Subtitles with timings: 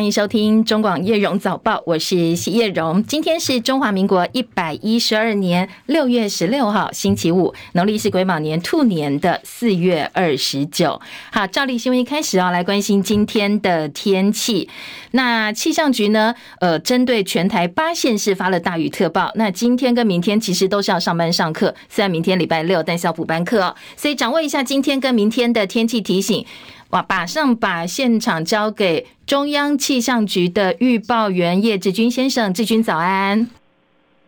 [0.00, 3.04] 欢迎收听中广叶荣早报，我是谢叶荣。
[3.04, 10.98] 今天是中华民国一百一十二年六月十六号，星期五，农历是癸卯年兔年的四月二十九。
[11.30, 14.70] 好，照例新闻一开始啊，来关心今天的天气。
[15.10, 19.30] 那气象局呢，呃，针对全台八县市发了大雨特报。
[19.34, 23.76] 那今天跟明天其实都是要上班上课，虽然明天礼拜六，但是要补班课哦。
[23.98, 26.46] 所以掌握一下今天跟明天的天气提醒。
[26.92, 33.46] 我，马上把现场交给中央气象局的预报员叶志军先生，志军早安。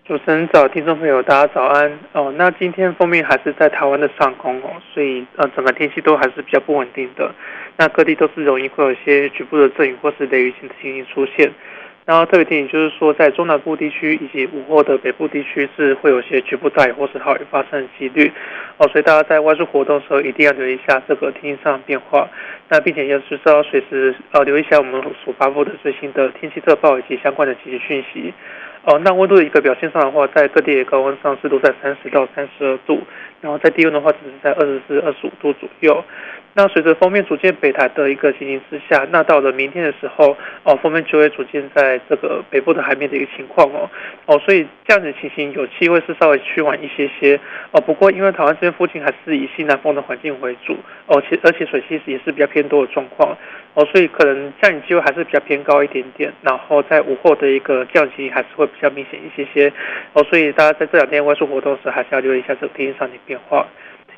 [0.04, 2.32] 主持人早，听众朋友大家早安哦。
[2.36, 7.34] 那今天封面还是在台湾的上空哦，所以呃整个天气都还是比较不稳定的。
[7.76, 11.50] 那各地都是容易会有一些局部的阵雨或是雷雨型的情形出现。
[12.04, 18.30] 然后特别提醒就是说，在中南部地区以及午后的北部地区是会有些局部大雨或是豪雨发生的几率
[18.78, 22.28] 哦，所以大家在外出活动的时候一定要留意一下这个天气上的变化。
[22.68, 28.34] 那并且要是要随时呃留意一下我们所发布的最新的天气特报以及相关的紧急讯息。
[28.84, 33.00] 哦，那温度的一个表现上的话，在各地的高温上是都在三十到三十二度，
[33.40, 36.04] 然后在低温的话只是在二十四、二十五度左右。
[36.54, 43.88] 那随着锋面逐渐北台的一个情形之下，那到了明天的时候，哦，锋面就会逐渐在这个北部的海面的一个情况哦，
[44.26, 47.80] 哦，所以这样子的情形有机会是稍微趋缓一些些哦。
[47.80, 53.34] 不过因为台湾这边附近还是以西南风的环境为主，哦，且而且水汽也是比较偏多的状况
[53.72, 56.30] 哦，所以可能降雨机会还是比较偏高一点点。
[56.42, 59.72] 然后在午后的一个降雨还是会比较明显一些些
[60.12, 63.66] 哦，所以大家在这两天外出活动时，还是要留意一下这个天气上的变化。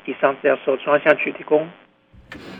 [0.06, 1.66] 以上是要受中央气象局提供。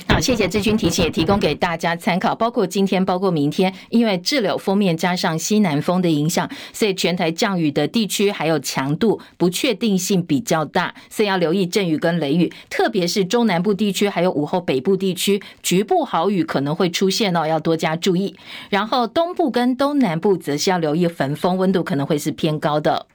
[0.06, 2.34] 好，谢谢志军提醒，也提供给大家参考。
[2.34, 18.36] 包括今天，包括明天，因为滞留锋面加上西南风的影响，所以全台降雨的地区还有强度不确定性比较大，所以要留意阵雨跟雷雨，特别是中南部地区还有午后北部地区，局部豪雨可能会出现哦，要多加注意。
[18.70, 23.06] 然后东部跟东南部则是要留意焚风，温度可能会是偏高的。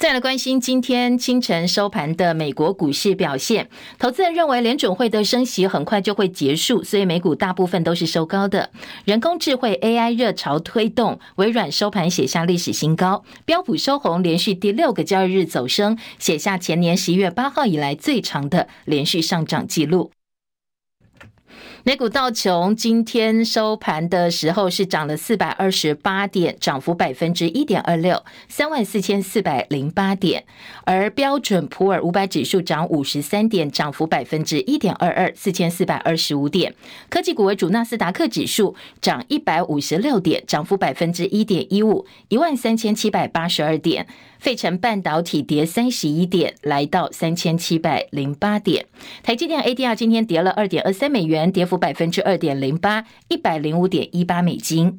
[0.00, 3.68] 再来关心今天清晨收盘的美国股市表现，
[3.98, 8.70] 投资人认为联准会的升息很快就会结束，所以美股大部分都是收高的。
[9.04, 20.10] 人工智慧 AI 热潮推动，微软收盘写下历史新高，标普收红，连续第六个交易日走升，写下前年十一月八号以来最长的连续上涨纪录。
[21.82, 30.44] 美股道琼今天收盘的时候是涨了四百二十八点，涨幅百分之一点二六，三万四千四百零八点。
[30.84, 36.74] 而标准普尔五百指数涨五十三点，涨幅百分之一点二二，四千四百二十五点。
[37.08, 44.06] 科技股为主，纳斯达克指数涨一百五十六点，涨幅百分之一点一五，一万三千七百八十二点。
[44.40, 48.86] 费城半导体跌三十一点，来到三千七百零八点。
[49.22, 54.98] 台积电 ADR 今天跌了二点二三美元，跌幅百分之二点零八，一百零五点一八美金。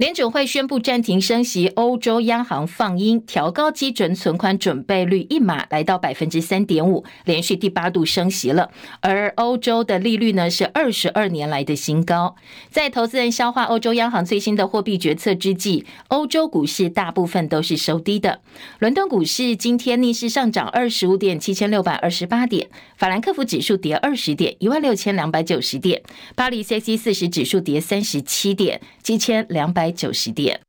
[0.00, 8.70] 联准会宣布暂停升息，欧洲央行放鹰，调高基准存款准备率一码，来到百分之三点五，连续第八度升息了。
[9.02, 12.34] 而欧洲的利率呢，是二十二年来的新高。
[12.70, 18.40] 在投资人消化欧洲央行最新的货币决策之际，欧洲股市大部分都是收低的。
[18.78, 26.00] 伦敦股市今天逆势上涨二十五点，七千六百二十八点；法兰克福指数跌二十点，一万六千两百九十点；
[26.34, 30.60] 巴黎 c c 四十指数跌三十七点，七千两百九十点。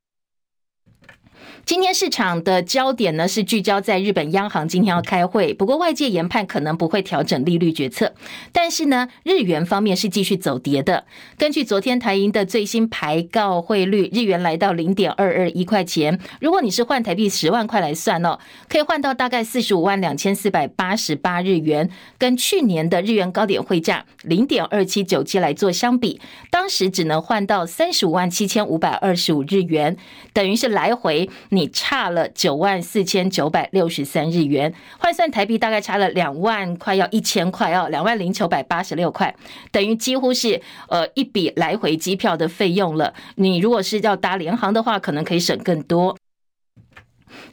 [1.64, 8.14] 今天市场的焦点呢，是聚焦在日本央行今天要开会，不过外界研判可能不会调整利率决策。
[8.52, 11.06] 但是呢，日元方面是继续走跌的。
[11.38, 16.20] 根据昨天台银的最新排告汇率，日元来到零点二二一块钱。
[16.42, 26.20] 如果你是换台币十万块来算哦，可以换到大概四十五万两千四百八十八日元，跟去年的日元高点汇价零点二七九七来做相比，
[26.50, 29.96] 当时只能换到三十五万七千五百二十五日元，
[30.34, 31.30] 等于是来回。
[31.54, 39.36] 你差了九万四千九百六十三日元，换算台币大概差了两万，快要一千块哦，两万零九百八十六块，
[39.70, 43.14] 等于几乎是呃一笔来回机票的费用了。
[43.36, 46.18] 你如果是要搭联航的话，可能可以省更多。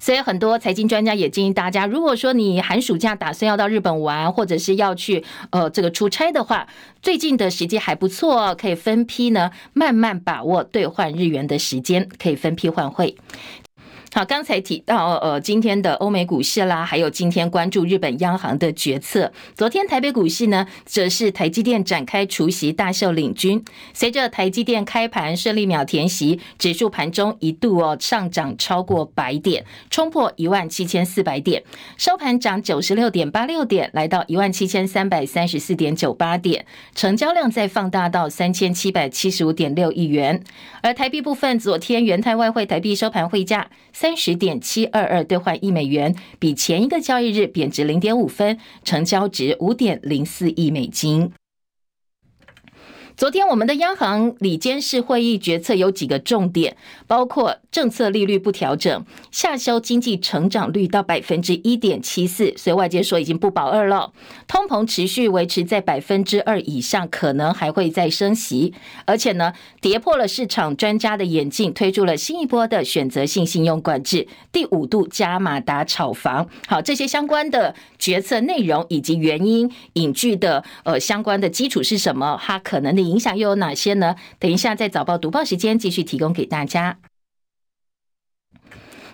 [0.00, 6.68] 所以很多财经专家也建议大家，如果说你寒暑假打算要到日本玩，或者是要去呃这个出差的话，
[7.02, 13.16] 最近的时机还不错，可以分批呢慢慢把握兑换日元的时间，可以分批换汇。
[14.14, 19.30] 好，刚才提到呃，今天的欧美股市啦，还有今天关注日本央行的决策。
[19.54, 23.62] 昨天台北股市呢，则是台积电展开除息大秀领军，
[23.92, 31.62] 随着台积电开盘顺利秒填息，指数盘中一度哦上涨超过百点，冲破一万七千四百点，
[31.98, 36.64] 收盘涨九十六点八六点，来到一万七千三百三十四点九八点，
[36.94, 40.42] 成交量再放大到三千七百七十五点六亿元。
[40.82, 43.68] 而台币部分，昨天元泰外汇台币收盘汇价
[44.00, 51.32] 三十点七二二兑换一美元，比前一个交易日贬值零点五分，成交值五点零四亿美金。
[53.18, 56.76] 昨天我们的央行理监事会议决策有几个重点，
[57.08, 64.12] 包括政策利率不调整，下修经济成长率到百分之一点七四，所以外界说已经不保二了。
[64.46, 68.72] 通膨持续维持在百分之二以上，可能还会再升息，
[69.04, 76.48] 而且呢，跌破了市场专家的眼镜，推出了新一波的选择性信用管制，第五度加码打炒房。
[76.68, 82.40] 好，这些相关的决策内容以及原因引据的呃相关的基础是什么？
[82.40, 83.07] 它可能的。
[83.08, 84.16] 影响又有哪些呢？
[84.38, 86.98] 等一下在早报读报时间继续提供给大家。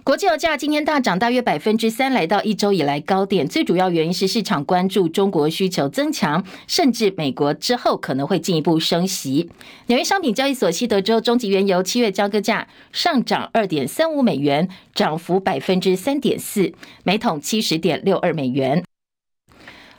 [0.03, 3.49] 国际油价今天大涨大约百分之三，来到一周以来高点。
[3.49, 9.51] 最主要原因是市场关注中国需求增强，甚至美国之后可能会进一步升息。
[9.87, 18.85] 纽约商品交易所西德州中级原油七月交割价上涨二点三五美元，涨幅百分之三点四，每桶七十点六二美元。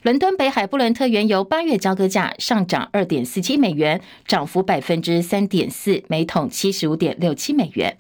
[0.06, 7.98] 伦敦北海布伦特原油八月交割价上涨二点四七美元，涨幅百分之三点四，每桶七十五点六七美元。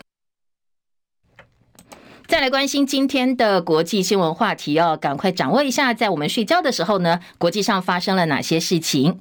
[2.28, 9.20] 再来关心今天的国际新闻话题哦，赶快掌握一下，在我们睡觉的时候呢，国际上发生了哪些事情？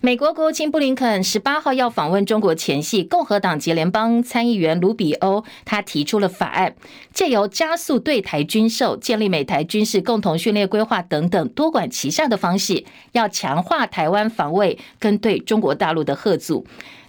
[0.00, 6.74] 美国国务卿布林肯十八号要访问中国前夕，共和党籍联邦参议员卢比欧他提出了法案，
[7.12, 16.66] 借由加速对台军售、建立美台军事共同训练规划等等多管齐下的方式，要强化台湾防卫跟对中国大陆的吓阻。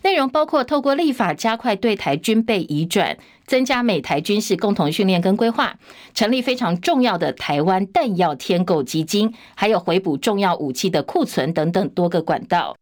[0.07, 5.77] 内容包括透过立法加快对台军备移转，增加美台军事共同训练跟规划，
[6.13, 12.77] 成立非常重要的台湾弹药添购基金，还有回补重要武器的库存等等多个管道。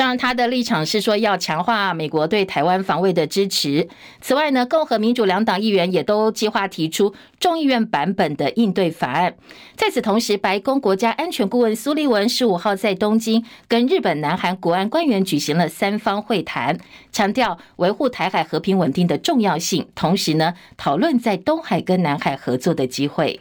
[0.00, 3.86] 当然，他的立场是说要强化美国对台湾防卫的支持。
[4.22, 9.34] 此外呢，共和民主两党议员也都计划提出众议院版本的应对法案。
[9.76, 16.78] 在此同时，白宫国家安全顾问苏利文十五号在东京跟日本、南韩国安官员举行了三方会谈，
[17.12, 23.38] 强调维护台海和平稳定的重要性，同时呢，讨论在东海跟南海合作的机会。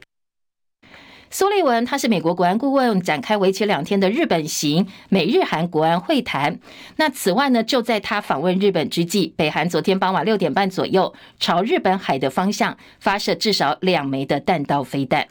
[1.32, 6.60] 苏利文他是美国国安顾问，展开为期两天的日本行美日韩国安会谈。
[6.96, 15.28] 那此外呢，就在他访问日本之际，北韩昨天傍晚六点半左右，朝日本海的方向发射至少两枚的弹道飞弹。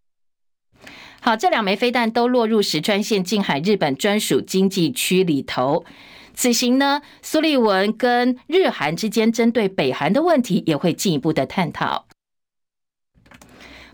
[1.21, 5.85] 好，这两枚飞弹都落入石川县近海日本专属经济区里头。
[6.33, 12.08] 此行呢，苏利文跟日韩之间针对北韩的问题也会进一步的探讨。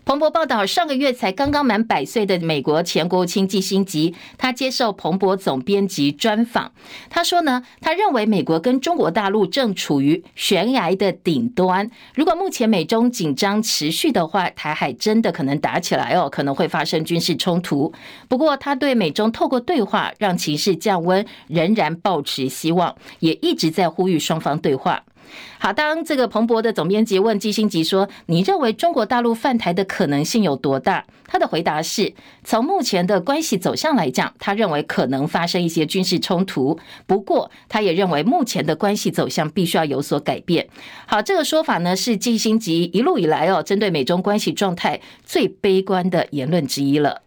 [0.05, 6.71] 彭博报道，上个月才刚刚满百岁的美国前国务卿季辛吉，他接受彭博总编辑专访。
[7.09, 11.89] 他说呢，他认为美国跟中国大陆正处于悬崖的顶端。
[12.13, 17.91] 如果目前美中紧张持续的话，台海真的可能打起来哦，可能会发生军事冲突。
[18.27, 25.03] 不过，他对美中透过对话让情势降温，仍然抱持希望，也一直在呼吁双方对话。
[25.59, 32.13] 好，当这个彭博的总编辑问季辛吉说：“你认为中国大陆犯台的可能性有多大？”他的回答是：
[32.43, 36.79] 从目前的关系走向来讲，他认为可能发生一些军事冲突。
[37.07, 40.67] 不过，他也认为目前的关系走向必须要有所改变。
[41.07, 47.24] 好，这个说法呢是季辛吉一路以来哦，针对美中关系状态最悲观的言论之一了。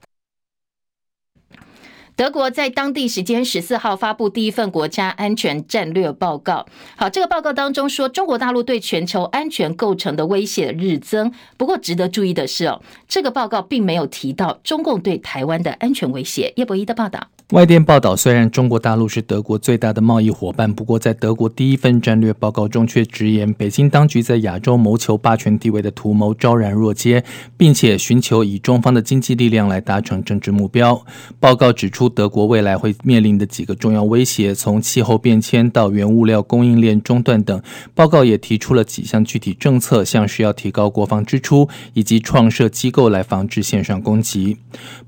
[2.18, 6.66] 德国在当地时间十四号发布第一份国家安全战略报告。
[6.96, 11.32] 好，这个报告当中说，中国大陆对全球安全构成的威胁日增。
[11.56, 16.52] 不过，值得注意的是哦，这个报告并没有提到中共对台湾的安全威胁。
[16.56, 17.28] 叶博一的报道。
[17.52, 27.24] 外电报道，虽然中国大陆是德国最大的贸易伙伴，不过在德国第一份战略报告中却直言，北京当局在亚洲谋求霸权地位的图谋昭然若揭，
[27.56, 31.02] 并且寻求以中方的经济力量来达成政治目标。
[31.40, 37.62] 报告指出，德国未来会面临的几个重要威胁，从气候变迁到原物料供应链中断等。
[37.94, 44.56] 报告也提出了几项具体政策，像是要提高国防支出，以及创设机构来防止线上攻击。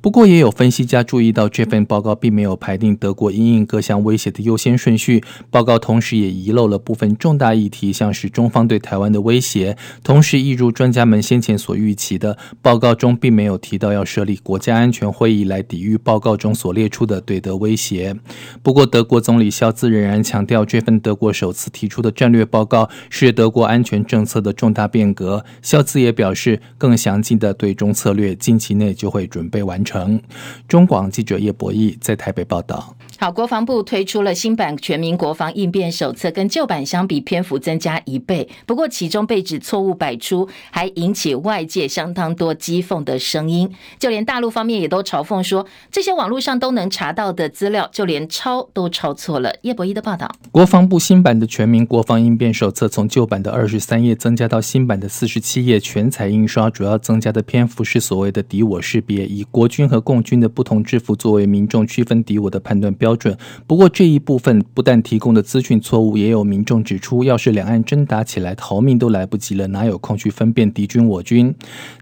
[0.00, 5.23] 不过，也有分析家注意到，这份报告并没有排定德国因应各项威胁的优先顺序。
[5.50, 9.76] 报告同时也遗漏了部分重大议题，像是中方对台湾的威胁。
[10.02, 18.14] 同时，一如专家们先前所预期的，报告中并没有提到要设立国家安全会议来抵御报告中所列出的对德威胁。
[18.62, 25.44] 不过，德国总理肖兹仍然强调，这份德国首次提出的战略报告是德国安全政策的重大变革。
[25.62, 30.20] 肖兹也表示，更详尽的对中策略近期内就会准备完成。
[30.68, 32.97] 中广记者叶博弈在台北报道。
[33.23, 38.49] 好，国防部推出了新版全民国防应变手册，跟旧版相比，篇幅增加一倍。
[38.65, 43.71] 不过，其中被指错误百出，还引起外界相当多讥讽的声音。
[43.99, 49.55] 就连大陆方面也都嘲讽说，这些网络上都能查到的资料，就连抄都抄错了。
[49.61, 56.71] 叶博一的报道：国防部新版的全民国防应变手册，从旧版的二十三页增加到新版的四十七页，全彩印刷。
[56.71, 63.10] 主要增加的篇幅是所谓的敌我识别，以国军和共军的不同制服作为民众区分敌我的判断标。
[63.11, 63.37] 标准。
[63.67, 71.52] 不过这一部分不但提供的资讯错误，也有民众指出，要是两岸真打起来，逃命都来不及了，哪有空去分辨敌军我军？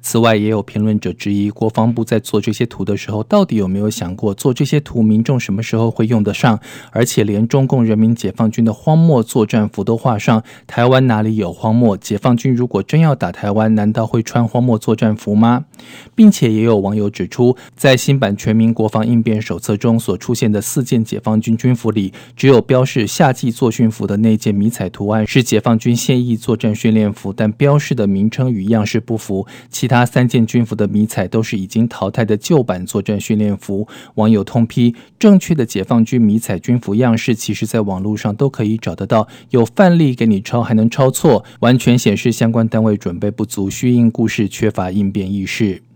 [0.03, 6.61] 此外，也有评论者质疑，国防部在做这些图的时候，到底有没有想过，做这些图民众什么时候会用得上？
[6.91, 11.97] 而且连中共人民解放军的荒漠作战服都画上，台湾哪里有荒漠？
[11.97, 15.65] 解放军如果真要打台湾，难道会穿荒漠作战服吗？
[16.15, 20.98] 并且也有网友指出，在新版全民国防应变手册中所出现的四件。
[21.05, 29.47] 解放军军服里，只有标示夏季作训服的那件迷彩图案是解放军现役作战训练服，但标示的名称与样式不符。
[29.71, 33.87] 其他三件军服的迷彩都是已经淘汰的旧版作战训练服。
[34.15, 45.88] 网友痛批：正确的解放军迷彩军服样式，其实在网络上都可以找得到，有范例给你抄，还能抄错，完全显示相关单位准备不足，虚应故事，缺乏应变意识。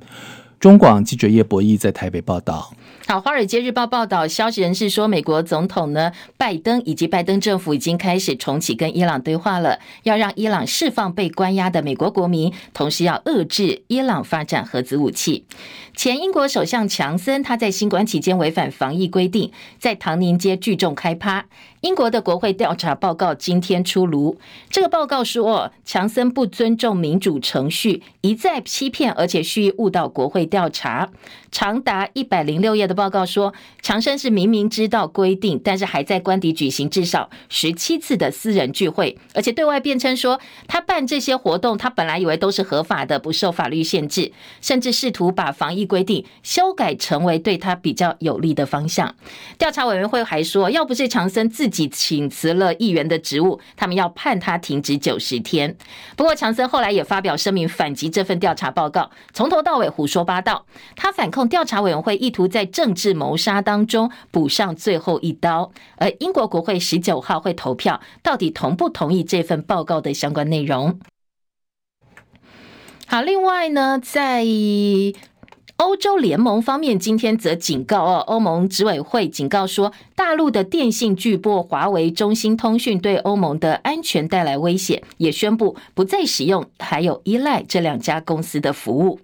[0.62, 2.72] 中广记者叶博弈在台北报道。
[3.08, 15.44] 好，《华尔街日报》报道，消息人士说，美国总统呢拜登以及拜登政府已经开始重启跟伊朗对话了，要让伊朗释放被关押的美国国民，同时要遏制伊朗发展核子武器。
[15.96, 19.50] 前英国首相强森他在新冠期间违反防疫规定，
[19.80, 21.46] 在唐宁街聚众开趴。
[21.82, 24.38] 英国的国会调查报告今天出炉，
[24.70, 31.10] 这个报告说，强森不尊重民主程序，一再欺骗，而且蓄意误导国会调查。
[31.50, 49.12] 长达一百零六页的报告说，强森是明明知道规定，但是还在官邸举行至少十七次的私人聚会，而且对外辩称说，他办这些活动，他本来以为都是合法的，不受法律限制，甚至试图把防疫规定修改成为对他比较有利的方向。
[49.58, 55.76] 调查委员会还说，要不是强森自己请辞了议员的职务，他们要判他停职九十天。
[56.14, 60.66] 不过强森后来也发表声明反击这份调查报告，从头到尾胡说八道。
[60.94, 65.72] 他反控调查委员会意图在政治谋杀当中补上最后一刀。
[65.96, 71.00] 而英国国会十九号会投票，到底同不同意这份报告的相关内容？
[73.06, 74.44] 好，另外呢，在。
[75.82, 89.18] 欧洲联盟方面今天则警告哦，欧盟执委会警告说，大陆的电信巨擘华为、中兴通讯对欧盟的安全带来威胁，也宣布不再使用还有依赖这两家公司的服务。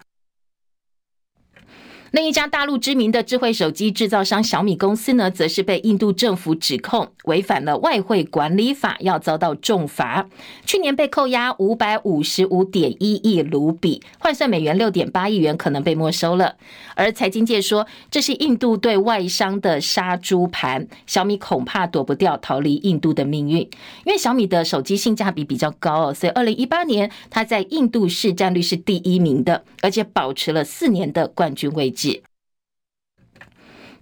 [2.11, 10.27] 另一家大陆知名的智慧手机制造商小米公司呢，则是被印度政府指控违反了外汇管理法，要遭到重罚。
[10.65, 16.55] 去年被扣押五百五十五点一亿卢比，换算美元六点八亿元，可能被没收了。
[16.95, 23.57] 而财经界说，这是印度对外商的杀猪盘，小米恐怕躲不掉逃离印度的命运。
[24.05, 31.98] 因为小米的手机性价比比较高哦，所以二零一八年它在印度市占率是第一名的，而且保持了四年的冠军位置。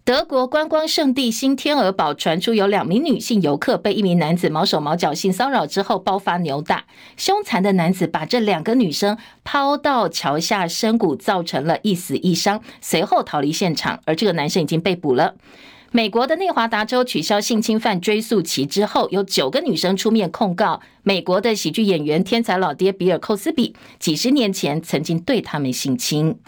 [0.04, 6.86] 德国观光胜地新天鹅堡传出有两名女性游客被一名男子毛手毛脚性骚扰之后爆发扭打，
[7.18, 15.36] 凶残的男子把这两个女生抛到桥下深谷，造成了一死一伤，随后逃离现场，而这个男生已经被捕了。
[15.92, 26.40] 美国的内华达州取消性侵犯追诉期之后，有九个女生出面控告美国的喜剧演员天才老爹比尔·寇斯比几十年前曾经对他们性侵。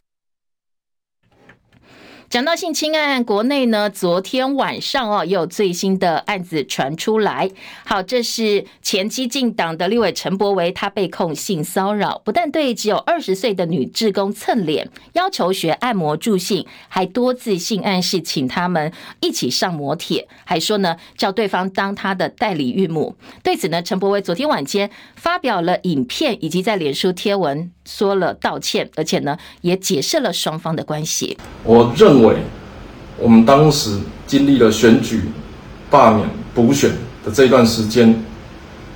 [2.29, 7.49] 讲到性侵案，国内呢，昨天晚上哦，又有最新的案子传出来。
[7.83, 23.15] 好，这是前基进党的立委陈柏惟，他被控性骚扰，不但对只有二十岁的女志工蹭脸，要求学按摩助兴，还多次性暗示请他们一起上摩铁，还说呢叫对方当他的代理孕母。
[23.41, 31.35] 对此呢，陈柏惟昨天晚间发表了影片，以及在脸书贴文说了道歉，而且呢也解释了双方的关系。
[31.63, 32.35] 我认为，
[33.17, 35.23] 我们当时经历了选举、
[35.89, 36.91] 罢免、补选
[37.25, 38.23] 的这一段时间，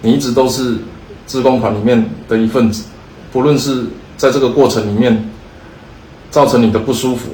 [0.02, 0.78] 你一直都是
[1.26, 2.84] 自工团里面的一份子。
[3.32, 3.86] 不论是
[4.16, 5.28] 在这个过程里面
[6.30, 7.30] 造成你的不舒服，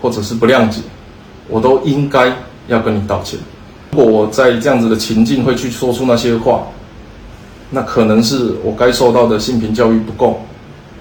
[0.00, 0.80] 或者是不谅解，
[1.46, 2.34] 我都应该
[2.68, 3.38] 要跟你道歉。
[3.90, 6.62] 如果我在这样子的情境会去说出那些话，
[7.68, 10.40] 那可能是我该受到的性平教育不够，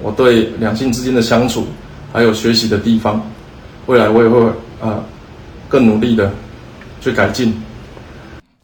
[0.01, 1.67] 我对两性之间的相处
[2.11, 3.21] 还有学习的地方。
[3.87, 4.39] 未来我也会
[4.81, 5.03] 啊，
[5.67, 6.31] 更努力的
[6.99, 7.53] 去改进。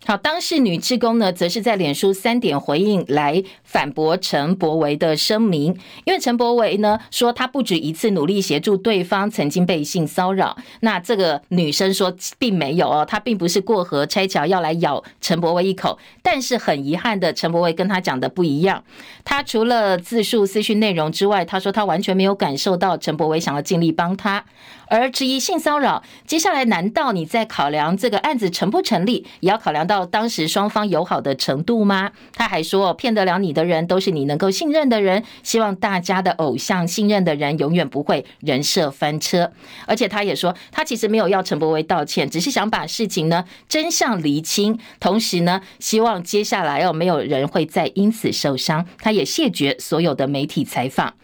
[0.05, 18.81] 好，当事女职工呢，则是在脸书三点回应来反驳陈柏维的声明，因为陈柏维呢说他不止一次努力协助对方曾经被性骚扰，那这个女生说并没有哦，她并不是过河拆桥要来咬陈柏维一口，但是很遗憾的，陈柏维跟他讲的不一样，
[19.29, 24.45] 他除了自述私讯内容之外，他说他完全没有感受到陈柏惟想要尽力帮他。
[24.89, 32.11] 而质疑性骚扰，接下来难道你在考量这个案子成不成立，也要考量到当时双方友好的程度吗？
[32.33, 39.51] 他还说，骗得了你的人都是你能够信任的人，希望大家的偶像信任的人永远不会人设翻车。
[39.85, 48.85] 而且他也说，他其实没有要陈柏威道歉，只是想把事情呢真相厘清，同时呢希望接下来哦没有人会再因此受伤。
[48.99, 51.15] 他也谢绝所有的媒体采访。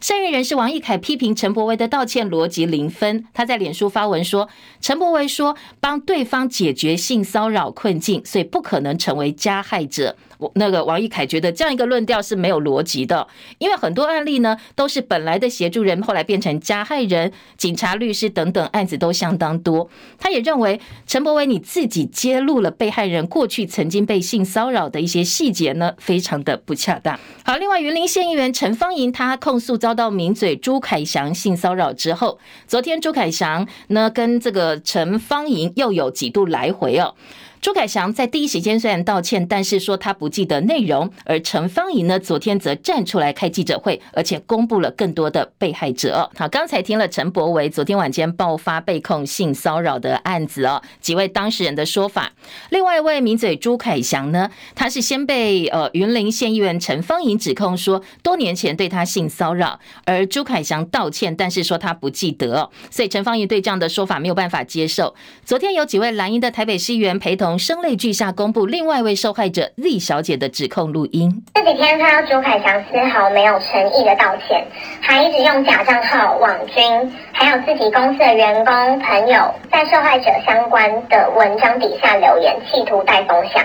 [0.00, 3.26] 善运人士王义凯批评陈柏威的道歉逻辑零分。
[3.34, 4.48] 他在脸书发文说
[4.80, 10.16] ：“陈柏威说帮对方解决性骚扰困境，所以不可能成为加害者。”
[10.54, 13.26] 那个王义凯觉得这样一个论调是没有逻辑的，
[13.58, 19.88] 因为很多案例呢都是本来的协助人后来变成加害人，警察、律师等等案子都相当多。
[20.18, 27.18] 他也认为陈柏惟你自己揭露了被害人过去曾经被性骚扰的一些细节呢，非常的不恰当。
[27.44, 37.14] 好，另外云林县议员陈芳莹她控诉遭到名嘴朱凯翔性骚扰之后，昨天朱凯翔呢跟这个陈芳莹又有几度来回哦。
[37.60, 41.10] 朱凯翔在第一时间虽然道歉，但是说他不记得内容。
[41.26, 46.30] 而陈芳莹呢，昨天则站出来开记者会，而且公布了更多的被害者。
[46.34, 52.32] 好，刚才听了陈柏惟昨天晚间爆发被控性骚扰的案子哦，几位当事人的说法。
[52.70, 65.14] 另外一位名嘴朱凯翔呢，他是先被呃云林县议员陈芳莹指控说多年前对他性骚扰，而朱凯翔道歉，但是说他不记得，所以陈芳莹对这样的说法没有办法接受。
[65.44, 67.49] 昨天有几位蓝营的台北市议员陪同。
[67.50, 71.42] 从声泪俱下公布另外一位受害者 Z 小姐的指控录音。
[71.52, 74.64] 这几天看到朱凯翔丝毫没有诚意的道歉，
[75.00, 83.60] 还一直用假账号网军，还有自己公司的员工朋友在受害者相关的文章底下留言，企图带风向。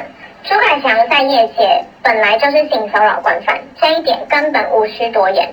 [0.47, 5.51] 朱凯强在业界本来就是性骚扰惯犯，这一点根本无需多言。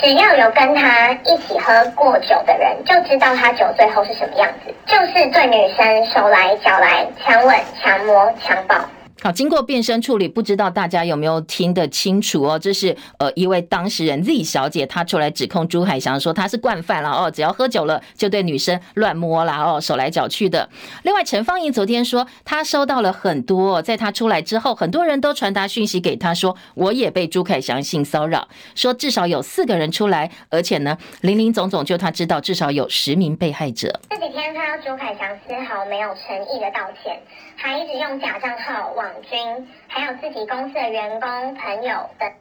[0.00, 8.76] 只要有跟他一起喝过酒的人，就知道他酒醉后是什么样子，就是对女生手来脚来，强吻、强摸、强抱。
[9.22, 12.58] 好，经过变声处理，不知道大家有没有听得清楚哦？
[12.58, 20.66] 这是呃一位当事人 Z 小姐，她出来指控朱凯翔说他是惯犯了哦，只要喝酒了就对女生乱摸啦哦，手来脚去的。
[21.02, 34.00] 另外，陈芳莹昨天说她收到了很多，在她出来之后，很多人都传达讯息给她说，我也被朱凯翔性骚扰，说至少有四个人出来，而且呢，林林总总就她知道至少有十名被害者。
[34.08, 37.20] 这几天看到朱凯翔丝毫没有诚意的道歉，
[37.56, 42.32] 还一直用假账号网军，还有自己公司的员工朋友等，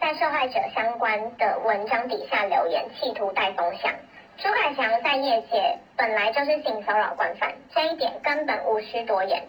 [0.00, 3.92] 在受害者相关的文章底下留言，企图带风向。
[4.38, 9.44] 朱凯强在业界本来就是性骚扰惯犯，这一点根本无需多言。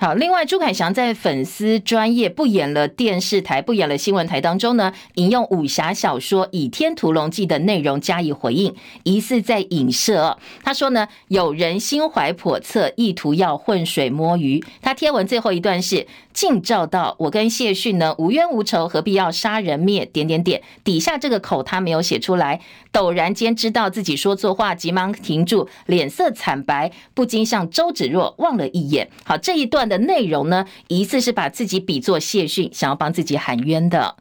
[0.00, 10.38] 好，另外朱凯翔在粉丝专业不演了电视台、不演了新闻台当中呢，引用武侠小说《倚天屠龙记》的内容加以回应，疑似在影射。
[10.62, 14.64] 他说呢，有人心怀叵测，意图要浑水摸鱼。
[14.80, 16.06] 他贴文最后一段是。
[16.38, 20.06] 近照到，我跟谢逊呢无冤无仇，何必要杀人灭？
[20.06, 22.60] 点点点，底下这个口他没有写出来。
[22.92, 29.10] 陡然间知道自己说错话，急忙停住，脸色惨白，不禁向周芷若望了一眼。
[29.24, 34.16] 好，这一段的内容呢，疑似是把自己比作谢逊，想要帮自己喊冤的。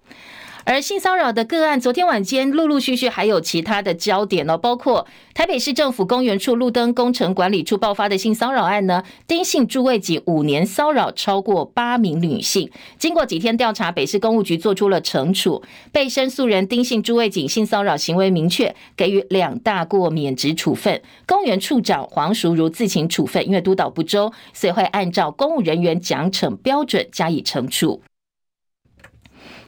[0.69, 28.01] 而性骚扰的个案，昨天晚间陆陆续续还有其他的焦点哦，包括台北市政府公园处路灯工程管理处爆发的性骚扰案呢，丁姓诸位警五年骚扰超过八名女性，经过几天调查，北市公务局做出了惩处，被申诉人丁姓诸位警性骚扰行为明确，给予两大过免职处分，公园处长黄淑如自行处分，因为督导不周，所以会按照公务人员奖惩标准加以惩处。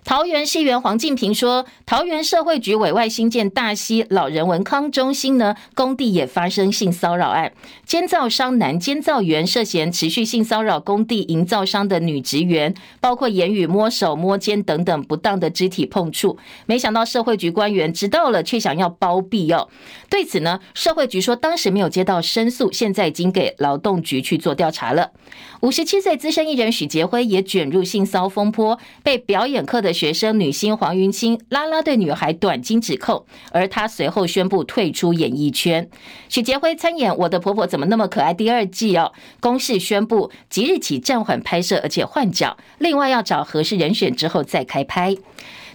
[0.05, 7.51] 桃园市议员黄敬平说，桃园社会局委外新建大溪老人文康中心呢，工地也发生性骚扰案，
[7.85, 16.38] 监造商男监造员涉嫌持续性骚扰工地营造商的女职员，包括言语摸手、摸肩等等不当的肢体碰触。
[16.65, 19.67] 没想到社会局官员知道了，却想要包庇哦。
[20.09, 25.12] 对此呢，社会局说当时没有接到申诉，现在已经给劳动局去做调查了。
[25.59, 35.89] 五十七岁资深艺人许杰辉也卷入性骚风波，被表演课的学生女星黄云清、拉拉队女孩短金指控，而她随后宣布退出演艺圈。
[36.28, 45.15] 许杰辉参演《我的婆婆怎么那么可爱》第二季哦，公视宣布即日起暂缓拍摄，而且换角，另外要找合适人选之后再开拍。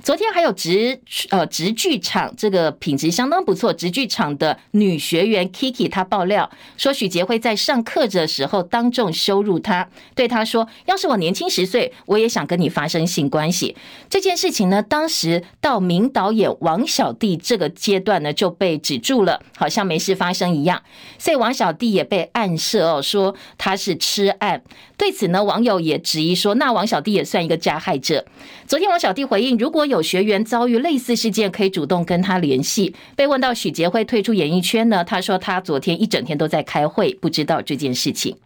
[0.04, 13.74] 昨天还有直呃直剧场这个品质相当不错，直剧场的女学员 Kiki 她爆料说，许杰辉在上课的时候当众羞辱她，对她说：“要是我年轻十岁，我也想跟你发生性关系。”
[14.10, 20.82] 这件事情呢，当时到名导演王小弟这个阶段呢就被止住了，好像没事发生一样。
[21.18, 24.62] 所以王小弟也被暗设哦，说他是痴案。
[24.98, 28.26] 对此呢，网友也质疑说，那王小弟也算一个加害者。
[28.66, 32.94] 昨天王小弟回应，如果有有学员遭遇类似事件，可以主动跟他联系。
[33.14, 38.36] 被问到许杰会退出演艺圈呢，他说他昨天一整天都在开会，不知道这件事情。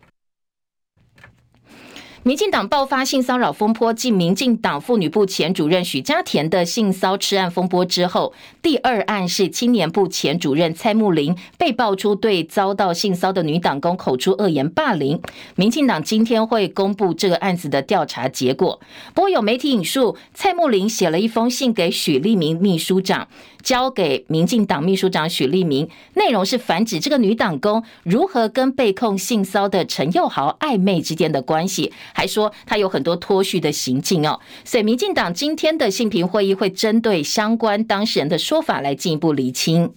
[2.28, 15.18] 民进党爆发性骚扰风波，继民进党妇女部前主任许家田的性骚痴案风波之后，第二案是青年部前主任蔡慕林被爆出对遭到性骚的女党工口出恶言霸凌。
[15.54, 18.78] 民进党今天会公布这个案子的调查结果。
[19.14, 23.26] 不过有媒体引述蔡慕林写了一封信给许立明秘书长。
[23.62, 34.40] 交给民进党秘书长许立明，内容是反指这个女党工如何跟被控性骚的陈佑豪暧昧之间的关系，还说他有很多脱序的行径哦。
[34.64, 39.92] 所以民进党今天的性评会议会针对相关当事人的说法来进一步厘清。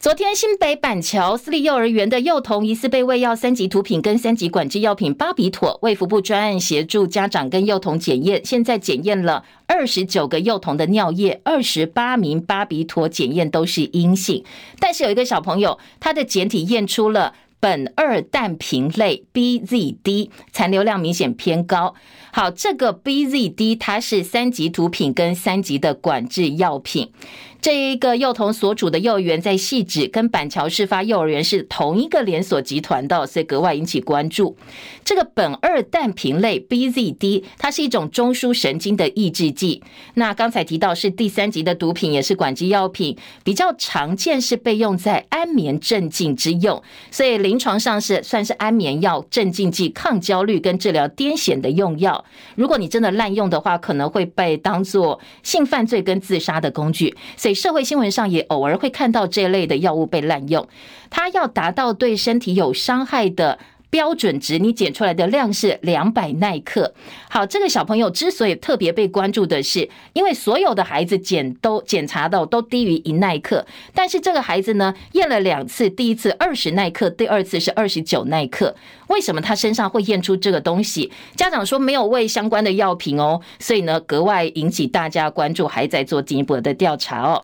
[0.00, 14.42] 昨天，新北板桥私立幼儿园的幼童疑似被喂药三级毒品跟三级管制药品巴比妥，卫福部专案协助家长跟幼童检验，现在检验了二十九个幼童的尿液，二十八名巴比妥检验都是阴性，
[14.78, 21.94] 但是有一个小朋友，他的检体验出了苯二氮平类 BZD，残留量明显偏高。
[22.32, 27.12] 好，这个 BZD 它是三级毒品跟三级的管制药品。
[27.60, 34.56] 这一个幼童所处的幼儿园在汐止，跟板桥事发幼儿园是同一个连锁集团的，所以格外引起关注。
[35.04, 39.82] 这个苯二氮平类 BZD，它是一种中枢神经的抑制剂。
[40.14, 52.24] 那刚才提到是第三级的毒品，也是管制药品，比较常见是被用在安眠镇静之用，所以临床上是算是安眠药、镇静剂、抗焦虑跟治疗癫痫的用药。
[52.54, 57.14] 如果你真的滥用的话，可能会被当作性犯罪跟自杀的工具。
[57.36, 60.66] 所以社会新闻上也偶尔会看到这类的药物被滥用，
[61.10, 63.58] 它要达到对身体有伤害的
[63.90, 66.94] 标准值，你检出来的量是两百奈克。
[67.28, 78.74] 好，这个小朋友之所以特别被关注的是，因为所有的孩子检都检查到都低于一奈克，但是这个孩子呢验了两次，第一次二十奈克，第二次是二十九奈克。
[79.08, 81.10] 为什么他身上会验出这个东西？
[81.34, 87.42] 家长说没有喂相关的药品哦，所以呢格外引起大家关注，还在做进一步的调查哦。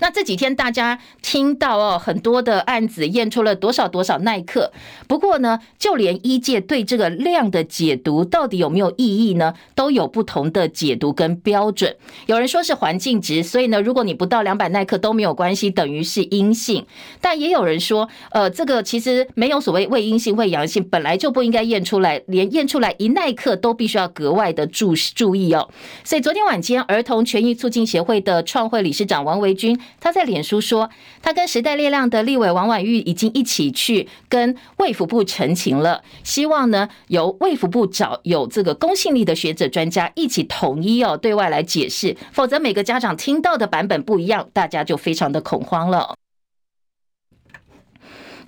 [0.00, 4.72] 那这几天大家听到哦，很多的案子验出了多少多少奈克。
[5.06, 11.96] 不过呢，就连医界对这个量的解读到底有没有意义呢，都有不同的解读跟标准。
[12.26, 16.86] 有人说是环境值，所以呢，如果你不到两百奈克都没有关系，等于是阴性。
[17.20, 25.68] 但也有人说，呃，这个其实没有所谓未阴性、未阳性，本来就不应该验出来，连验出来一奈克都必须要格外的注注意哦。
[26.04, 29.78] 所以昨天晚间，儿童权益促进协会的创会理事长王维君。
[30.00, 30.90] 他在脸书说，
[31.22, 46.14] 他跟时代力量的立委王婉玉已经一起去跟卫福部陈情了，希望呢由卫福部找有这个公信力的学者专家一起统一哦对外来解释，否则每个家长听到的版本不一样，大家就非常的恐慌了。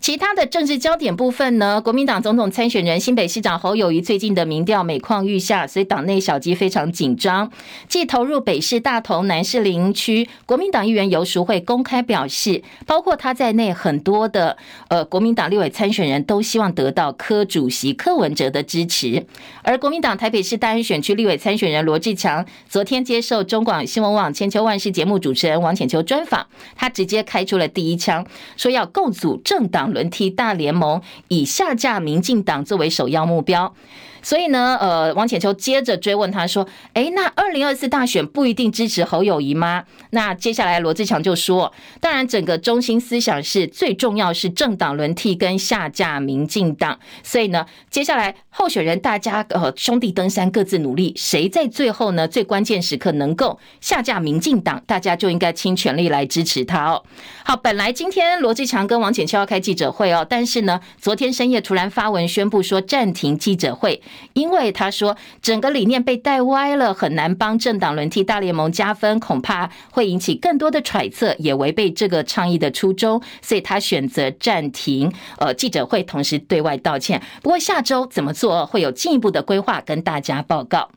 [0.00, 1.78] 其他的政治焦点部分呢？
[1.78, 7.52] 国民党总统参选人新北市长侯友宜最近的民调每况愈下，所以党内小鸡非常紧张。
[7.86, 14.56] 继投入北市大同、南市林区，国民党议员游淑慧公开表示，包括他在内很多的
[14.88, 19.26] 呃国民党立委参选人都希望得到柯主席柯文哲的支持。
[19.62, 29.89] 而国民党台北市大安选区立委参选人罗志强昨天接受中广新闻网千秋万世节目主持人王浅秋专访，他直接开出了第一枪，说要构组政党。
[29.92, 33.74] 轮替大联盟，以下架民进党作为首要目标。
[34.22, 46.98] 所以呢，呃，王浅秋接着追问他说：“诶，那二零二四大选不一定支持侯友宜吗？”那接下来罗志强就说：“当然，整个中心思想是最重要是政党轮替跟下架民进党。
[47.22, 57.02] 所以呢，接下来候选人大家呃兄弟登山各自努力，谁在最后呢最关键时刻能够下架民进党，大家就应该倾全力来支持他哦。
[57.44, 64.02] 好，本来今天罗志强跟王浅秋要开记者会哦，但是呢，昨天深夜突然发文宣布说暂停记者会。
[64.32, 77.22] 因为他说整个理念被带歪了，很难帮政党轮替大联盟加分，恐怕会引起更多的揣测，也违背这个倡议的初衷，所以他选择暂停呃记者会，同时对外道歉。
[77.42, 80.90] 不过下周怎么做会有进一步的规划跟大家报告。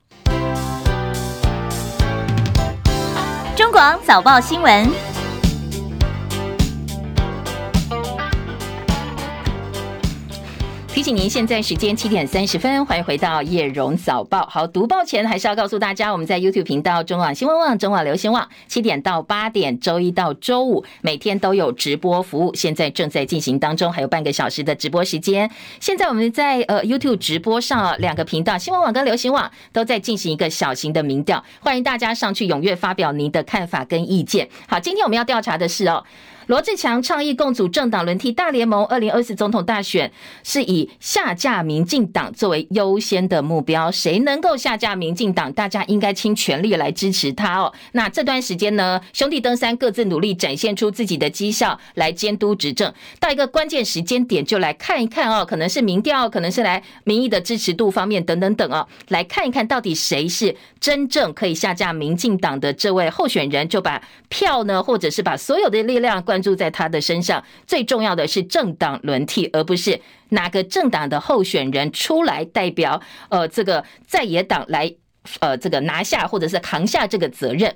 [3.56, 5.13] 中广早报新闻。
[11.04, 14.48] 提醒您，现在时间七点三十分，欢迎回到叶荣早报。
[14.50, 25.52] 好，读报前还是要告诉大家，我们在 YouTube 频道中网新闻网、中网流行网，七点到八点，周一到周五每天都有直播服务，现在正在进行当中，还有半个小时的直播时间。
[25.82, 34.48] 现在我们在呃 YouTube 直播上两个频道，新闻网跟流行网都在进行一个小型的民调，欢迎大家上去踊跃发表您的看法跟意见。
[34.70, 36.06] 好，今天我们要调查的是哦。
[36.48, 40.12] 罗志强倡议共组政党轮替大联盟，二零二四总统大选
[40.44, 43.90] 是以下架民进党作为优先的目标。
[43.90, 47.72] 谁能够下架民进党，大家应该倾全力来支持他哦。
[47.94, 52.94] 那这段时间呢，兄弟登山各自努力，展现出自己的绩效来监督执政。
[53.20, 66.22] 到一个关键时间点，就来看一看哦，可能是民调，可能是来民意的支持度方面等等等哦，来看一看到底谁是真正可以下架民进党的这位候选人，就把票呢，或者是把所有的力量。
[66.34, 74.92] 关注在他的身上，最重要的是政党轮替，而不是哪个政党的候选人出来代表呃这个在野党来
[75.42, 77.72] 呃这个拿下或者是扛下这个责任。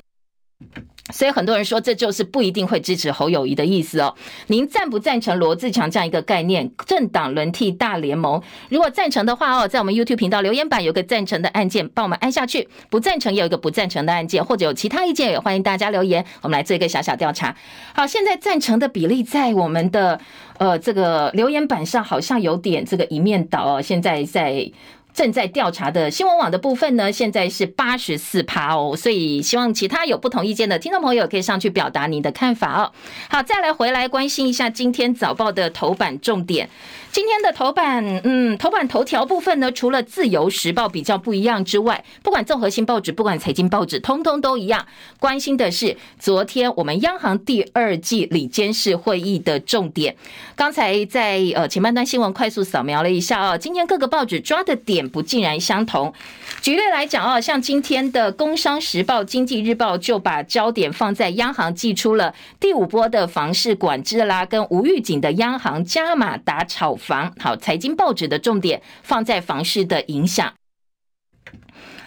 [1.14, 4.14] 所以很多人说，这就是不一定会支持侯友谊的意思哦。
[4.48, 6.70] 您赞不赞成罗志强这样一个概念？
[6.86, 16.26] 政党轮替大联盟，如果赞成的话哦，在我们 YouTube 频道留言板有个赞成的按键，帮我们按下去；不赞成也有一个不赞成的按键，或者有其他意见也欢迎大家留言。
[16.42, 17.56] 我们来做一个小小调查。
[17.94, 20.20] 好，现在赞成的比例在我们的
[20.58, 23.82] 呃这个留言板上好像有点这个一面倒哦。
[23.82, 24.70] 现在在。
[25.18, 32.92] 正在调查的新闻网的部分呢，现在是八十四趴哦，所以希望其他有不同意见的听众朋友可以上去表达你的看法哦。
[33.28, 36.70] 好，再来回来关心一下今天早报的头版重点。
[37.12, 44.86] 今天的头版，嗯，头版头条部分呢，除了自由时报比较不一样之外，不管综合性报纸，不管财经报纸，通通都一样。
[45.20, 50.16] 关心的是昨天我们央行第二季里监事会议的重点。
[50.56, 56.14] 刚才在呃前半段新闻快速扫描了一下哦，今天各个报纸抓的点不尽然相同。
[56.62, 67.34] 举例来讲啊，像今天的《工商时报》《经济日报》就把焦点放在央行寄出了第五波的房市管制啦，跟无预警的央行加码打炒房。
[67.40, 70.54] 好，财经报纸的重点放在房市的影响。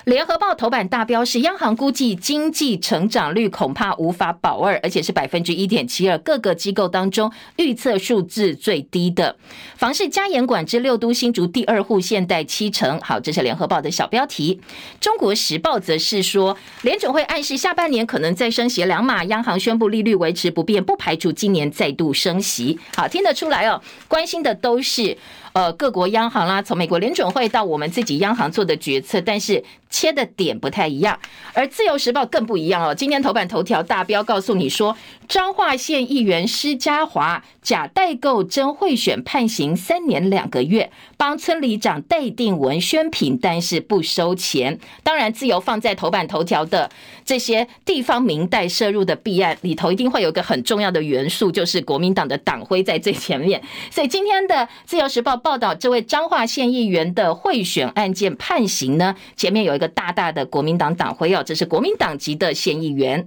[0.04, 9.36] 联合报头版大标是央行估计经济成长率恐怕无法保二，而且是百分之一点七二，各个机构当中预测数字最低的。
[9.76, 12.98] 房市加严管制，六都新竹第二户现贷七成。
[13.00, 14.58] 好，这是联合报的小标题。
[15.00, 22.78] 中国时报则是说，联准会暗示下半年可能再升息两码，央行宣布利率维持不变，不排除今年再度升息。
[22.96, 25.18] 好，听得出来哦，关心的都是。
[25.52, 31.18] 呃，各国央行啦，从美国联准会到我们自己央行做的决策，但是切的点不太一样。
[31.52, 44.78] 而自由时报更不一样哦，今天头版头条大标告诉你说，彰化县议员施家华假代购真贿选判刑三年两个月，帮村里长代订文宣品，但是不收钱。
[45.02, 46.88] 当然，自由放在头版头条的
[47.24, 53.60] 这些地方民代涉入的弊案里头，一定会有一个很重要的元素，就是国民党的党徽在最前面。
[53.90, 55.40] 所以今天的自由时报。
[55.40, 63.26] 报报道这位彰化县议员的贿选案件判刑呢，前面有一个大大的国民党党徽哦，这是国民党籍的县议员。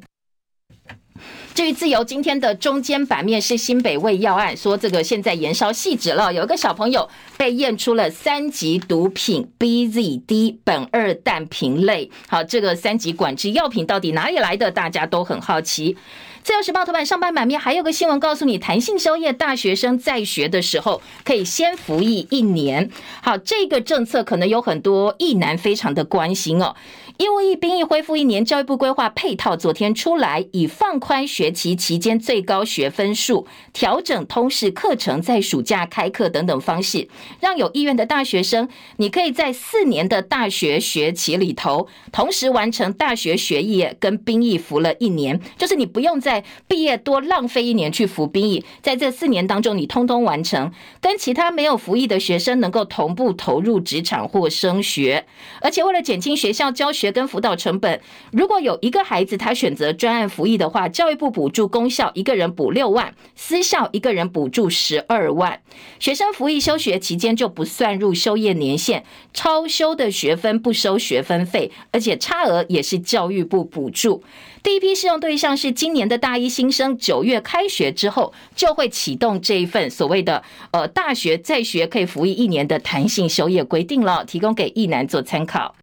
[1.54, 12.10] 至于自由今天的中间版面是新北卫药案，说这个现在延烧细致了，有一个小朋友被验出了三级毒品 BZD 苯二氮平类。
[12.30, 14.72] 好，这个三级管制药品到底哪里来的？
[14.72, 15.98] 大家都很好奇。
[16.44, 22.90] 自由时报头版上半版面还有个新闻，告诉你弹性休业，大学生在学的时候可以先服役一年。
[23.22, 26.76] 好，这个政策可能有很多役男非常的关心哦。
[27.20, 37.08] 义务役兵役恢复一年，教育部规划配套昨天出来，以放宽学期期间最高学分数、调整通识课程在暑假开课等等方式，
[37.40, 55.28] 让有意愿的大学生，你可以在四年的大学学期里头，同时完成大学学业跟兵役服了一年，就是你不用在毕业多浪费一年去服兵役，在这四年当中你通通完成，跟其他没有服役的学生能够同步投入职场或升学，
[55.62, 57.03] 而且为了减轻学校教学。
[57.04, 58.00] 学跟辅导成本，
[58.32, 65.60] 如果有一个孩子他选择专案服役的话，教育部补助公校一个人补六万，私校一个人补助十二万。
[66.00, 74.24] 学生服役休学期间就不算入修业年限，超修的学分不收学分费，而且差额也是教育部补助。
[74.64, 85.76] 第一批适用对象是今年的大一新生，九月开学之后就会启动这一份所谓的呃大学在学可以服役一年的弹性修业规定了，提供给役男做参考。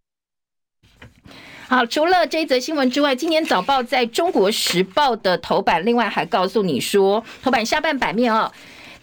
[1.71, 8.51] 好，除了这一则新闻之外，今年早报在中国时报的头版，另外还告诉你说，头版下半版面哦，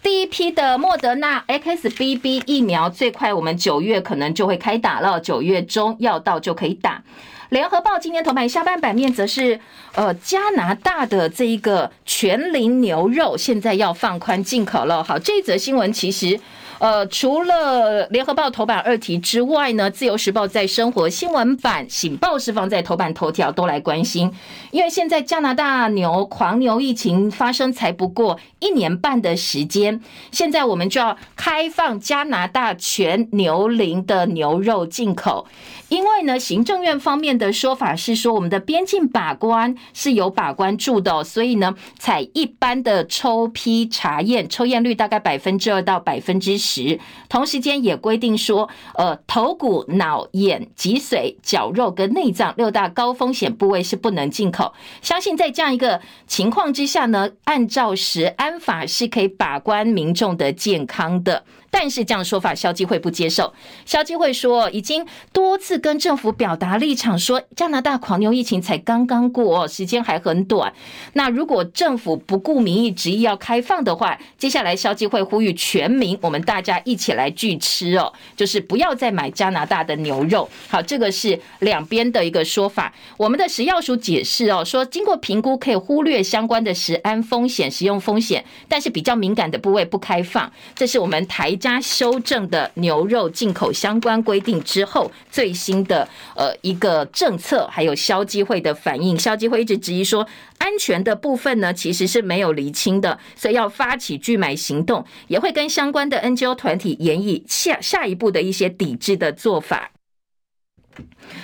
[0.03, 7.01] 第一批的莫德纳 XBB 疫苗最快我们九月可能就会开打了，九月中要到就可以打。
[7.49, 9.59] 联合报今天头版下半版面则是，
[9.95, 15.03] 呃，加拿大的这一个全龄牛肉现在要放宽进口了。
[15.03, 16.39] 好，这一则新闻其实。
[16.79, 24.31] 呃，除了联合报头版二题之外呢，自由时报在生活新闻版、醒报是放在头版头条都来关心，
[24.71, 29.99] 因为现在加拿大牛狂牛疫情发生才不过一年半的时间，
[30.31, 35.47] 现在我们就要开放加拿大全牛龄的牛肉进口。
[35.89, 46.68] 因为呢，行政院方面的说法是说，我们的边境把关是有把关住的，所以呢，采一般的抽批查验，抽验率大概百分之二到百分之十。
[46.69, 54.73] 时同时间也规定说，呃，头骨、脑、眼、脊髓、绞肉跟内脏六大高风险部位是不能进口。
[55.01, 61.43] 相信在这样一个情况之下呢，按照食安法是可以把关民众的健康的。
[61.71, 63.53] 但是这样说法，消基会不接受。
[63.85, 70.73] 消基会说，已经多次跟政府表达立场，说加拿大狂牛疫情才刚刚过，时间还很短。
[71.13, 80.49] 那如果政府不顾民意，执意要开放的话，接下来消基会呼吁全民，我们大家一起来拒吃哦，就是不要再买加拿大的牛肉。
[80.67, 82.91] 好，这个是两边的一个说法。
[83.15, 90.51] 我们的食药署解释哦，说经过评估可以忽略相关的食安风险、食用风险，但是比较敏感的部位不开放。
[90.75, 91.58] 这是我们台。
[91.59, 100.25] 加修正的牛肉进口相关规定之后，最新的呃一个政策，还有消基会的反应，消基会一直质疑说，
[100.57, 109.91] 安全的部分呢其实是没有厘清的，所以要发起拒买行动，也会跟相关的 NGO 团体研议下下一步的一些抵制的做法。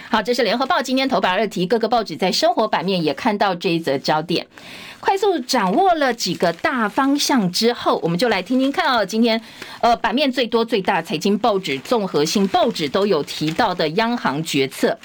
[0.10, 4.46] 好，这是联合报今天头版二题，各个报纸在生活版面也看到这一则焦点。
[5.00, 9.06] 快速掌握了几个大方向之后，我们就来听听看哦。
[9.06, 9.40] 今天，
[9.82, 14.98] 呃，版面最多最大财经报纸、综合性报纸都有提到的央行决策。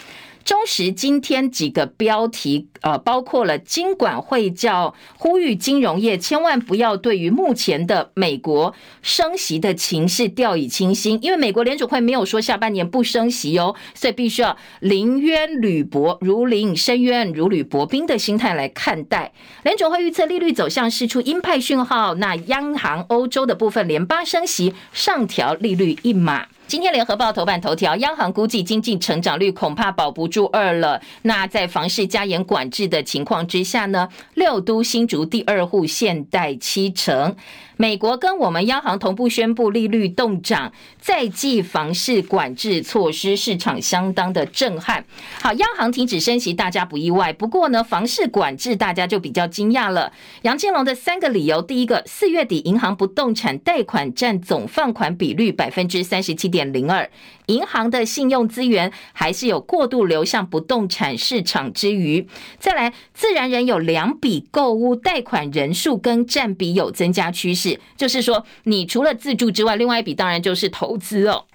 [0.45, 19.33] 中时今天几个标题，呃，包括了金管会叫呼吁金融业千万不要对于目前的美国升息的情势掉以轻心，因为美国联准会没有说下半年不升息哦，所以必须要临渊履薄，如临深渊，如履薄冰的心态来看待。
[19.63, 26.49] 联准会预测利率走向释出鹰派讯号，那央行欧洲的部分连八升息，上调利率一码。
[26.71, 31.03] 今天联合报头版头条，央行估计经济成长率恐怕保不住二了。
[31.23, 37.35] 那在房市加严管制的情况之下呢，六都新竹第二户限贷七成。
[37.81, 45.03] 美国跟我们央行同步宣布利率动涨，再继房市管制措施，市场相当的震撼。
[45.41, 47.33] 好，央行停止升息，大家不意外。
[47.33, 50.13] 不过呢，房市管制大家就比较惊讶了。
[50.43, 57.11] 杨金龙的三个理由：第一个，四月底银行不动产贷款占总放款比率百分之三十七点零二。
[57.51, 62.27] 银行的信用资源还是有过度流向不动产市场之余，
[62.59, 71.47] 再来自然人有两笔购物贷款人数跟占比有增加趋势，就是说你除了自住之外，另外一笔当然就是投资哦。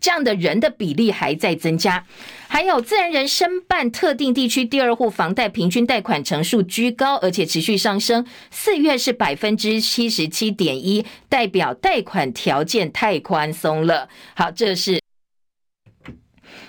[0.00, 2.04] 这样的人的比例还在增加。
[2.48, 8.24] 还有自然人申办特定地区第二户房贷平均贷款成数居高，而且持续上升。
[8.50, 14.08] 四月是百分之七十七点一，代表贷款条件太宽松了。
[14.34, 15.03] 好，这是。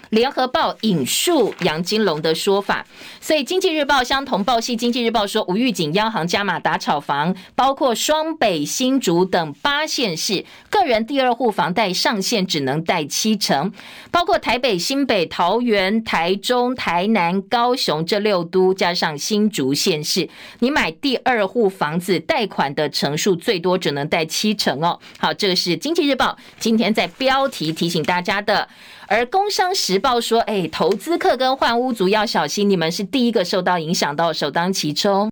[0.09, 2.85] 联合报引述杨金龙的说法，
[3.19, 13.71] 所以经济日报相同报系经济日报说，无预警央行加码打炒房，包括双北、新竹等八县市个人第二户房贷上限只能贷七成，
[14.11, 20.29] 包括台北、新北、桃园、台中、台南、高雄这六都加上新竹县市，
[20.59, 24.99] 你买第二户房子贷款的成数最多只能贷七成哦。
[25.17, 28.69] 好，这个是经济日报今天在标题提醒大家的。
[29.07, 35.29] 而《工商时报》说：“哎，投资客跟换屋族要小心，你们是第一个受到影响到，首当其冲。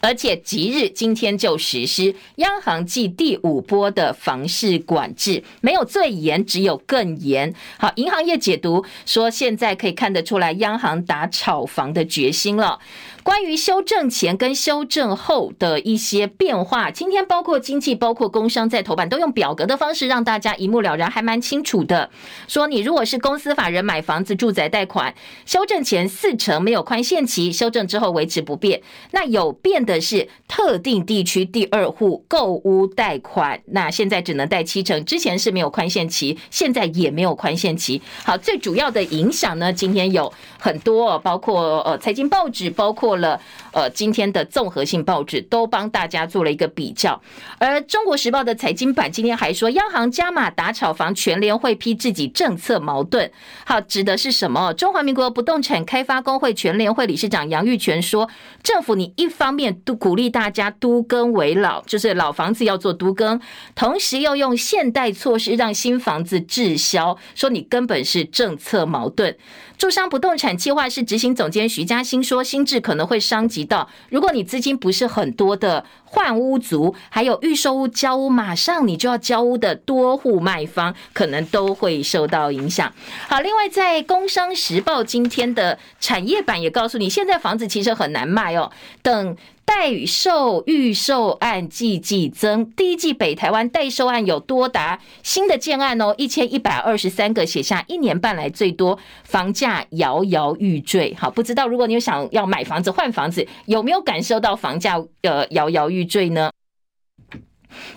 [0.00, 7.52] 而且即日今天就实施央行继第五波的房市管制，没有最严，只有更严。
[7.78, 12.78] 好，银行业解读说，现在可以看得出来央行打炒房的决心了。”
[13.26, 22.08] 关于修正前跟修正后的一些变化，今天包括经济、包括工商在头版都用表格的方式让大家一目了然，还蛮清楚的。
[22.46, 25.12] 说你如果是公司法人买房子住宅贷款，
[25.44, 28.80] 修正前四成没有宽限期，修正之后维持不变。
[29.10, 38.00] 那有变的是特定地区第二户购屋贷款，那现在只能贷七成，之前是没有宽限期，现在也没有宽限期。
[38.24, 43.15] 好，最主要的影响呢，今天有很多，包括呃财经报纸，包括。
[43.16, 43.40] 了，
[43.72, 47.20] 呃，今天的综合性报纸都帮大家做了一个比较，
[47.58, 53.30] 而中国时报的财经版今天还说，央行加码打炒房，全联会批自己政策矛盾。
[53.64, 54.72] 好，指的是什么？
[54.74, 58.28] 中华民国不动产开发工会全联会理事长杨玉泉说，
[58.62, 63.40] 政府你一方面都鼓励大家都更为老，就是老房子要做都更，
[63.74, 69.36] 同时又用现代措施让新房子滞销，说你根本是政策矛盾。
[69.78, 75.84] 住商不动产计划室执行总监徐嘉欣说，心智可能会伤及到，如果你资金不是很多的
[76.16, 82.90] 换屋族，还有预售屋交屋马上你就要交屋的多户卖方，可能都会受到影响。
[83.28, 89.36] 好，另外在工商时报今天的产业版也告诉你，现在房子其实很难卖哦，等。
[89.66, 101.12] 待售预售案季季增，第一季北台湾待售案有多达新的建案哦，一千一百二十三个，写下一年半来最多，房价摇摇欲坠。
[101.18, 106.50] 好，不知道如果你有想要买房子换房子，有没有感受到房价呃摇摇欲罪呢？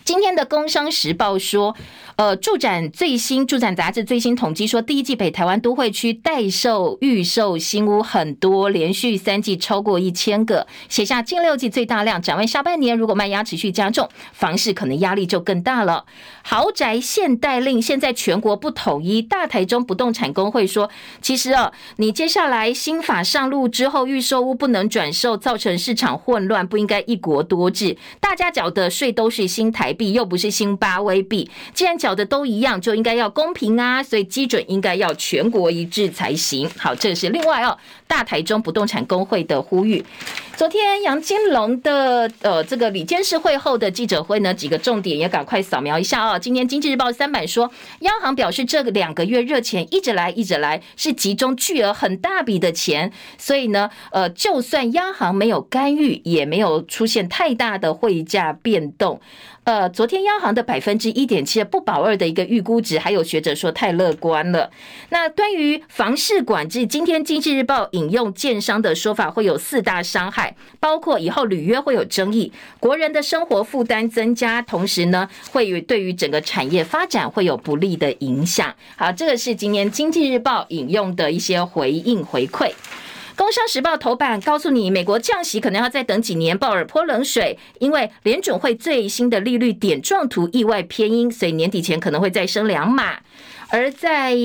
[0.04, 1.76] 今天的《工商时报》说，
[2.16, 12.22] 呃，住展最新住展杂志最新统计说，第一季北台湾都会区待售预售新屋很多，连续三季超过一千个，写下近六季最大量。
[12.22, 16.06] 展望下半年，如果卖压持续加重，房市可能压力就更大了。
[16.42, 20.90] 豪宅限贷令现在全国不统一，大台中不动产工会说，
[21.22, 36.70] 其实啊，你接下来新法上路之后，预售屋不能转售，造成市场混乱，不应该一国多制，大家缴的税都是新台台币，又不是新巴威币，既然缴的都一样，就应该要公平啊，所以基准应该要全国一致才行。
[36.78, 40.04] 好，这是另外哦，大台中不动产工会的呼吁。
[40.58, 47.72] 昨天杨金龙的呃这个理监事会后的记者会呢，几个重点也赶快扫描一下啊、今天经济日报三版说，
[48.02, 59.22] 央行表示这个两个月热钱一直来一直来，是集中巨额很大笔的钱，所以呢，呃，就算央行没有干预，也没有出现太大的汇价变动。
[59.70, 64.72] 呃，昨天央行的百分之一点七的不保二的一个预估值，还有学者说太乐观了。
[65.10, 78.74] 那关于房市管制，今天经济日报引用建商的说法，会有四大伤害，包括以后履约会有争议，国人的生活负担增加，同时呢，会对于整个产业发展会有不利的影响。
[78.98, 82.72] 好，这个是今天经济日报引用的一些回应回馈。
[83.40, 93.20] 工商时报头版告诉你，美国降息可能要再等几年，鲍尔泼冷水，因为联准会最新的利率点状图意外偏鹰，所以年底前可能会再升两码。
[93.70, 94.36] 而在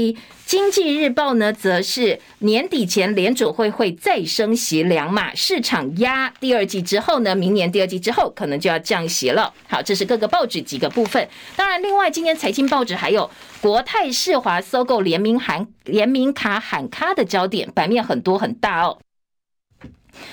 [0.47, 9.53] 经济日报呢，则是年底前联准会会再升息两码，市场压第二季之后呢，明年第二季之后可能就要降息了。
[9.67, 11.27] 好，这是各个报纸几个部分。
[11.57, 13.31] 当然，另外今天财经报纸还有
[13.61, 18.99] 国泰世华收购联名函联名卡喊卡的焦点，版面很多很大哦。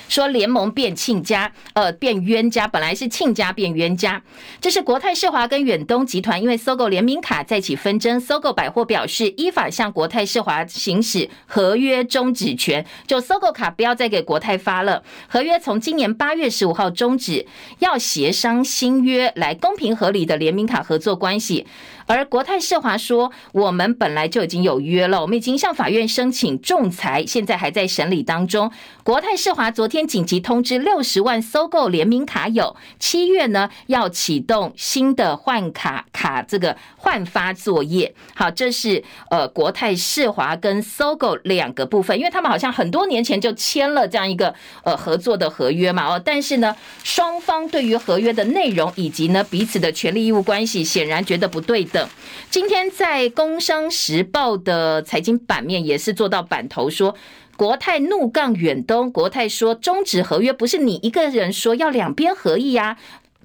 [0.08, 4.22] 说联盟变亲家，呃，变冤家，本来是亲家变冤家。
[4.60, 17.46] 这是国泰世华跟远东集团因为收购联名卡再起纷争，收购百货表示依法向国泰世华行使合约终止权，就收购卡不要再给国泰发了，合约从今年八月十五号终止，
[17.80, 21.66] 要协商新约来公平合理的联名卡合作关系。
[22.14, 28.70] 而国泰世华说，我们本来就已经有约了，我们已经向法院申请仲裁，现在还在审理当中。
[29.02, 38.14] 国泰世华昨天紧急通知六十万搜购联名卡友，七月呢要启动新的换卡卡这个换发作业。
[38.36, 44.54] 好，这是呃国泰世华跟搜购两个部分，因为他们好像很多年前就签了这样一个
[44.84, 52.01] 呃合作的合约嘛哦，但是呢双方对于合约的内容以及呢彼此的权利义务关系，显然觉得不对等。
[52.50, 57.16] 今天在《工商时报》的财经版面也是做到版头说，
[57.56, 62.98] 国泰怒杠远东，国泰说终止合约不是你一个人说，要两边合意呀。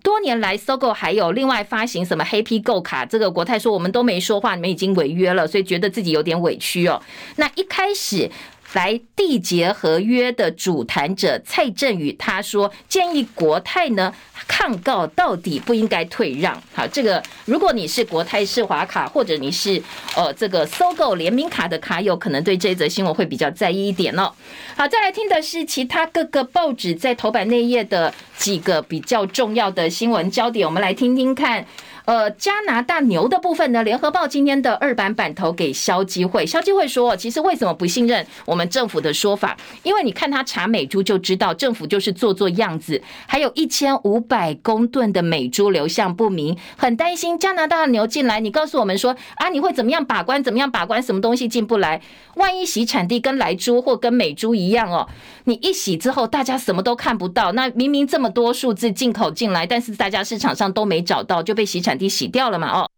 [0.02, 7.02] 多年来搜购还有另外发行什么黑皮购卡，这个国泰说我们都没说话，你们已经违约了，所以觉得自己有点委屈哦。
[7.36, 8.30] 那一开始。
[8.72, 14.12] 来缔结合约的主谈者蔡振宇他说，建议国泰呢
[14.46, 16.60] 抗告到底不应该退让。
[16.74, 19.82] 好，这个如果你是国泰世华卡或者你是
[20.14, 24.30] 呃这个搜购联名卡的卡友，可能对这则新闻会比较在意一点哦。
[24.76, 31.66] 好，再来听的是其他各个报纸在头版内页的几个比较重要的新闻焦点，我们来听听看。
[32.06, 33.82] 呃，加拿大牛的部分呢？
[33.82, 39.56] 联合报今天的二版版头给消基会，消基会说，其实为什么不信任我们政府的说法？
[39.82, 48.38] 因为你看他查美猪就知道，政府就是做做样子，还有一千五百公吨的美猪流向不明，很担心加拿大的牛进来。
[48.38, 50.40] 你告诉我们说啊，你会怎么样把关？
[50.40, 51.02] 怎么样把关？
[51.02, 52.00] 什么东西进不来？
[52.36, 55.08] 万一洗产地跟莱猪或跟美猪一样哦，
[55.46, 57.50] 你一洗之后，大家什么都看不到。
[57.50, 61.95] 那明明这么多数字进口进来，但是大家市场上都没找到，就被洗产。
[61.96, 62.70] 地洗掉了嘛？
[62.70, 62.90] 哦，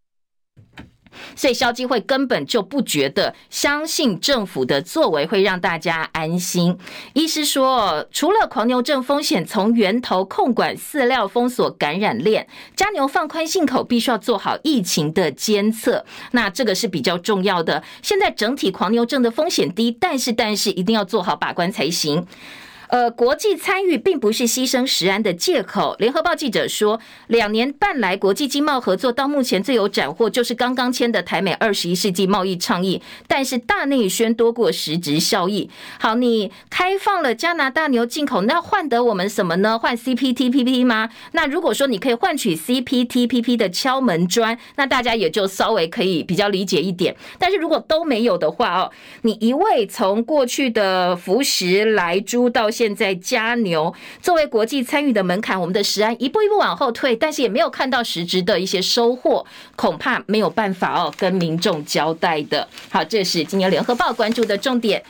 [1.35, 6.77] 所以消基会根本就不觉得相信政府的作为会让大家安心。
[7.15, 12.47] 医师说，除了狂牛症风险，从源头控管、饲料封锁感染链，
[12.77, 16.05] 加牛放宽进口，必须要做好疫情的监测。
[16.33, 17.83] 那这个是比较重要的。
[18.03, 22.27] 现在整体狂牛症的风险低，但是但是一定要做好把关才行。
[22.89, 25.95] 呃，国际参与并不是牺牲食安的借口。
[25.99, 35.69] 联合报记者说，两年半来国际经贸合作到目前最有斩获，就是刚刚签的台美二十一世纪贸易倡议，但是大内宣多过实质效益。
[36.01, 39.79] 好，你开放了加拿大牛进口，那换得我们什么呢？
[39.79, 41.11] 换 CPTPP 吗？
[41.33, 47.15] 那如果说你可以换取 CPTPP 的敲门砖，那大家也就稍微可以比较理解一点。
[47.39, 48.91] 但是如果都没有的话哦，
[49.23, 62.69] 你一味从过去的福食莱猪到现在加牛作为国际参与的门槛，我们的食安一步一步往后退，但是也没有看到实质的一些收获，恐怕没有办法哦跟民众交代的。
[62.89, 65.03] 好，这是今年联合报关注的重点。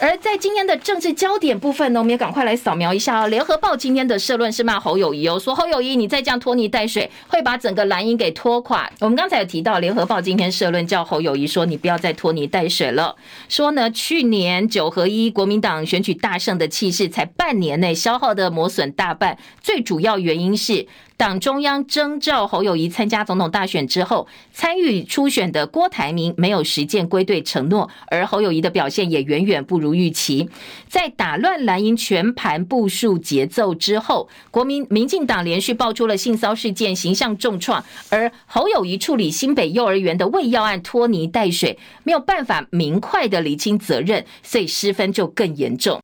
[0.00, 3.28] 而在今天的政治焦点部分呢，我们也赶快来扫描一下哦。
[3.28, 8.90] 联合报今天的社论是骂侯友谊哦，说侯友谊你再这样拖泥带水，会把整个蓝营给拖垮。
[9.00, 13.14] 我们刚才有提到，联合报今天社论叫侯友谊说，你不要再拖泥带水了。
[13.50, 20.86] 说呢，去年九合一国民党选举大胜的气势，才半年内消耗的磨损大半，最主要原因是。
[21.20, 30.48] 党中央征召侯友谊参加总统大选之后，参与初选的郭台铭没有实践归队承诺，而侯友谊的表现也远远不如预期。
[30.88, 46.00] 在打乱蓝营全盘部署节奏之后，国民民进党连续爆出了性骚事件，形象重创，而侯友谊处理新北幼儿园的喂药案拖泥带水，没有办法明快的厘清责任，所以失分就更严重。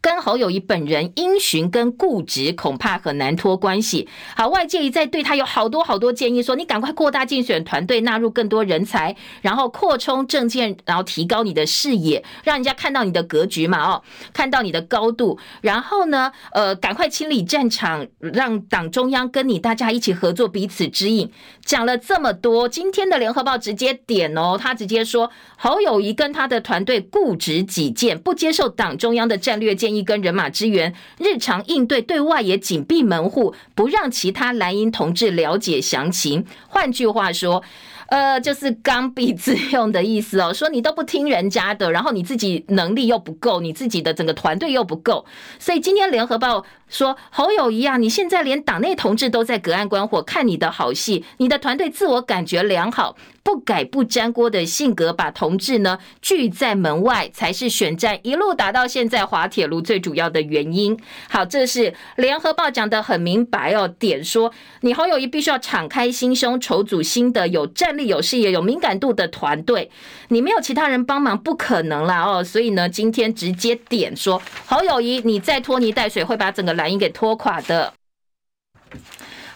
[0.00, 4.08] 跟侯友谊本人因循跟固执，恐怕很难脱关系。
[4.36, 14.02] 好，外界一再对他有好多好多建议，说你赶快扩大竞选团队，纳入更多人才，然后扩充政见，然后提高你的视野，让人家看到你的格局嘛，哦，
[14.32, 15.38] 看到你的高度。
[15.60, 21.30] 然后呢，呃，赶快清理战场，让党中央跟你大家一起合作，彼此指引。
[21.64, 36.44] 讲了这么多，今天的联合报直接点哦，他直接说侯友谊跟他的团队固执己见，不接受党中央的战略建议跟人马支援，日常应对对外也紧闭门户，不让其他蓝营同志了解详情。
[36.68, 37.62] 换句话说，
[38.08, 40.52] 呃，就是刚愎自用的意思哦。
[40.52, 45.24] 说你都不听人家的，然后你自己能力又不够，你自己的整个团队又不够，
[45.58, 53.16] 所以今天联合报说侯友宜啊，你现在连党内同志都在隔岸观火看你的好戏，你的团队自我感觉良好。
[53.46, 60.98] 不改不沾锅的性格，把同志呢拒在门外，才是选战一路打到现在滑铁卢最主要的原因。
[61.30, 69.92] 好，这是联合报讲得很明白哦，点说你侯友谊必须要敞开心胸，筹组新的有战力、有视野、有敏感度的团队。
[70.26, 72.42] 你没有其他人帮忙，不可能啦哦。
[72.42, 77.94] 所以呢，今天直接点说侯友谊，你再拖泥带水，会把整个蓝营给拖垮的。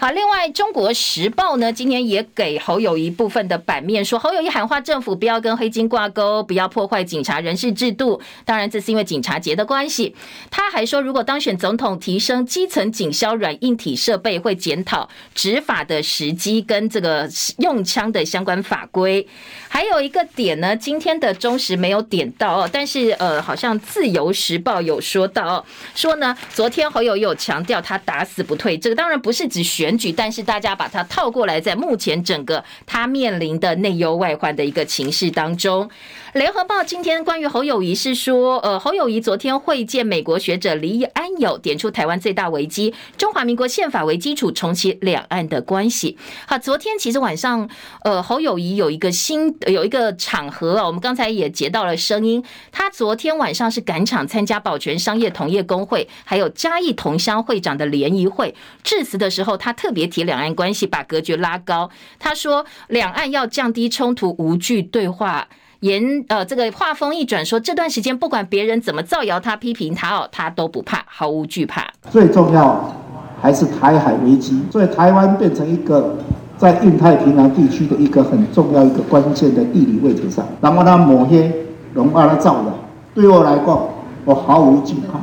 [0.01, 8.19] 好，另外《中国时报》呢，今天也给侯友宜部分的版面，说侯友宜喊话政府不要跟黑金挂钩，不要破坏警察人事制度。
[8.47, 10.17] 当然，这是因为警察节的关系。
[10.51, 17.29] 他还说，如果当选总统，提升基层警消软硬体设备，会检讨执法的时机跟这个
[17.59, 19.29] 用枪的相关法规。
[19.69, 29.90] 还有一个点呢，今天的中时没有点到哦，但是呃，好像《自由时报》有说到哦，说呢，昨天侯友有强调他打死不退，这个当然不是指选。
[29.91, 35.91] 选举，但是大家把它套过来，在目前整个他面临的内忧外患的一个情势当中，
[36.35, 46.17] 联合报今天关于侯友谊是说，呃，侯友谊昨天会见美国学者李安友，点出台湾最大危机，中华民国宪法为基础，重启两岸的关系。
[46.47, 47.69] 好，昨天其实晚上，
[48.05, 59.75] 呃，侯友谊有一个新有一个场合啊，我们刚才也截到了声音，他昨天晚上是赶场参加保全商业同业公会，还有嘉义同乡会长的联谊会，致辞的时候他。
[59.81, 61.89] 特别提两岸关系，把格局拉高。
[62.19, 65.49] 他说，两岸要降低冲突，无惧对话。
[65.81, 71.91] 言呃，这个话锋一转，说这段时间不管别人怎么造谣他、批评他哦，他都不怕，毫无惧怕。
[72.11, 72.95] 最重要
[73.41, 76.19] 还是台海危机，所以台湾变成一个
[76.59, 80.47] 在印太平洋地区的一个很重要一个关键的地理位置上。
[80.61, 81.51] 然后他抹黑，
[81.95, 82.75] 龙二他造的，
[83.15, 83.89] 对我来讲，
[84.27, 85.19] 我毫无惧怕。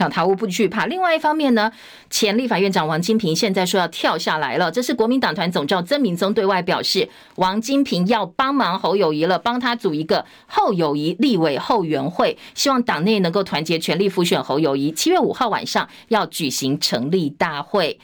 [0.00, 0.86] 想逃无不惧怕。
[0.86, 1.70] 另外一方面呢，
[2.08, 4.70] 前立法院长王金平现在说要跳下来了。
[4.70, 14.90] 这是国民党团总召曾明宗对外表示，王金平要帮忙侯友谊了，帮他组一个侯友谊立委后援会，希望党内能够团结全力复选侯友谊。
[14.90, 18.00] 七月五号晚上要举行成立大会。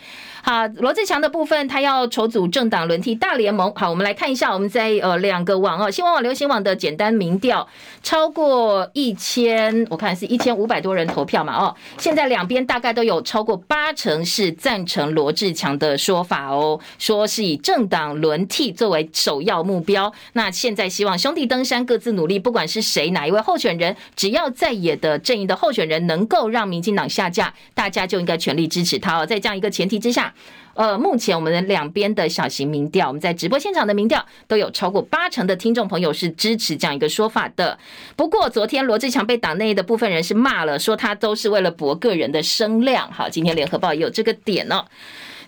[0.48, 3.72] 好，罗志强的部分，他要筹组政党轮替大联盟。
[3.74, 7.66] 好，我们来看一下，我们在呃两个网哦，新闻网、流行网的简单民调，
[8.00, 20.12] 超过一千，我看是一千五百多人投票嘛，哦，现在两边大概都有超过八成是赞成罗志强的说法哦，说是以政党轮替作为首要目标。
[20.34, 29.26] 那现在希望兄弟登山，各自努力，不管是谁哪一位候选人，只要在野的阵营的候选人能够让民进党下架，大家就应该全力支持他哦。
[29.26, 30.32] 在这样一个前提之下。
[30.74, 37.78] 呃，目前我们的两边的小型民调，我们在直播现场的民调都有超过八成的听众朋友是支持这样一个说法的。
[38.14, 43.10] 不过昨天罗志强被党内的部分人士骂了，说他都是为了博个人的声量。
[43.10, 44.84] 好，今天联合报也有这个点哦。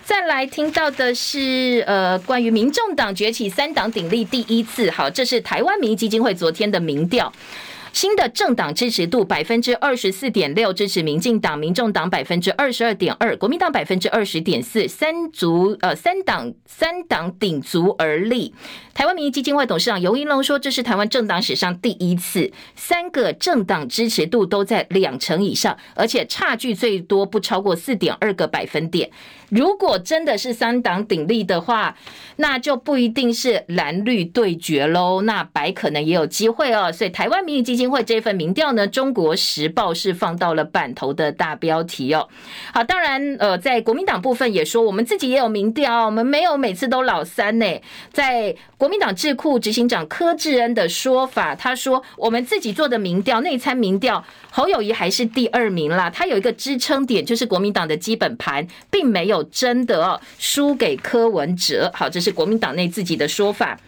[0.03, 7.31] 再来听到的是呃，关于民众党崛起三党鼎立第一次，好，这是台湾民意基金会昨天的民调。
[7.93, 18.55] 新的政党支持度百分之二十四点六，支持民进党、民众党百分之二十二点二，国民党百分之二十点四，三足呃三党三党鼎足而立。
[18.95, 29.11] 台湾民意基金会董事长游盈隆说，这是台湾政党史上第一次，三个政党支持度都在两成以上，而且差距最多不超过四点二个百分点。
[29.51, 31.97] 如果真的是三党鼎立的话，
[32.37, 36.93] 那就不一定是蓝绿对决喽，那白可能也有机会哦。
[36.93, 42.29] 所以台湾民意基金会这份民调呢，《中国时报》是放到了版头的大标题哦。
[42.75, 47.67] 好，当然呃，在国民党部分也说，我们自己也有民调，我们没有每次都老三呢。
[48.13, 56.11] 在国民党智库执行长柯志恩的说法，他说我们自己做的民调，内参民调，侯友谊还是第二名啦。
[56.11, 59.38] 他有一个支撑点，就是国民党的基本盘并没有。
[59.45, 61.91] 真的，输给柯文哲。
[61.95, 63.79] 好，这是国民党内自己的说法。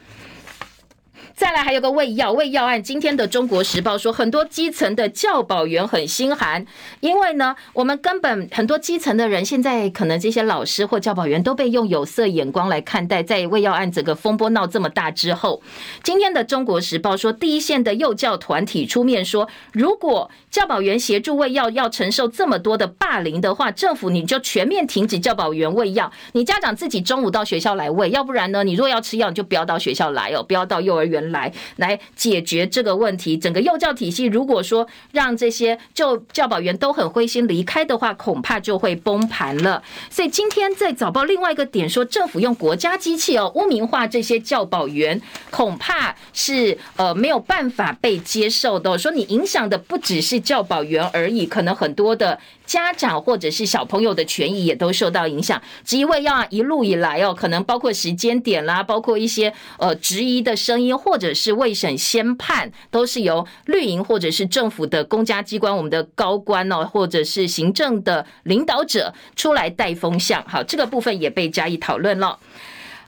[1.40, 6.66] 再来还有个喂药喂药案，今天的中国时报说，很多基层的教保员很心寒，
[7.00, 13.22] 因为呢，我们根本很多基层的人现在可能这些老师或教保员都被用有色眼光来看待。
[13.22, 15.62] 在喂药案整个风波闹这么大之后，
[16.02, 31.29] 今天的中国时报说，第一线的幼教团体出面说，如果教保员协助喂药要承受这么多的霸凌的话，政府你就全面停止教保员喂药，你家长自己中午到学校来喂，要不然呢，你若要吃药，你就不要到学校来哦，不要到幼儿园。
[31.32, 33.36] 来来解决这个问题。
[33.36, 39.82] 整个幼教体系，如果说让这些就教保员都很灰心离开的话，恐怕就会崩盘了。
[40.10, 45.20] 所以今天在早报另外一个点说，政府用国家机器哦污名化这些教保员，
[45.50, 48.98] 恐怕是呃没有办法被接受的。
[48.98, 52.38] 说你影响的不只是教保员而已，可能很多的。
[52.70, 70.40] 家长或者是小朋友的权益也都受到影响，因为要一路以来哦，可能包括时间点啦，包括一些呃质疑的声音，或者是未审先判，都是由绿营或者是政府的公家机关、我们的高官哦，或者是行政的领导者出来带风向。
[70.46, 72.38] 好，这个部分也被加以讨论了。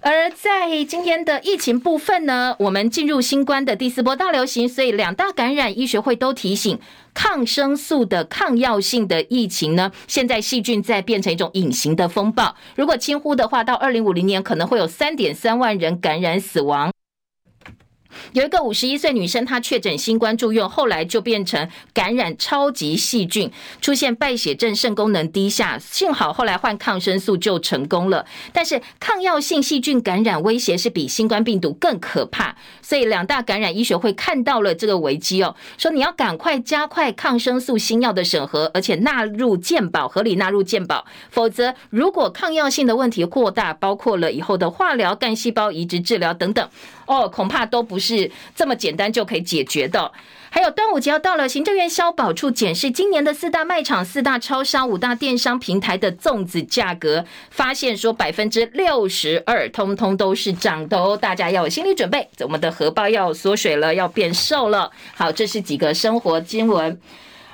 [0.04, 6.76] 而在今天的疫情部分呢，我们进入新冠的第四波大流行，所以两大感染医学会都提醒，
[7.14, 16.90] 抗生素的抗药性的疫情呢，现在细菌在变成一种隐形的风暴，如果轻忽的话，到二零五零年可能会有三点三万人感染死亡。
[18.32, 23.50] 有一个五十一岁女生，她确诊新冠住院，后来就变成感染超级细菌，
[23.80, 25.78] 出现败血症、肾功能低下。
[25.78, 28.24] 幸好后来换抗生素就成功了。
[28.52, 46.68] 但是抗药性细菌感染威胁是比新冠病毒更可怕，所以两大感染医学会看到了这个危机哦，说你要赶快加快抗生素新药的审核，而且纳入健保，合理纳入健保，否则如果抗药性的问题扩大，包括了以后的化疗、干细胞移植治疗等等。
[47.06, 50.12] 哦，恐怕都不是这么简单就可以解决的。
[50.50, 61.16] 还有端午节要到了，行政院消保处检视今年的四大卖场、四大超商、五大电商平台的粽子价格，发现说百分之六十二，通通都是涨的哦。
[61.16, 64.90] 大家要有心理准备，我们的荷包要缩水了，要变瘦了。
[65.14, 67.00] 好，这是几个生活新闻。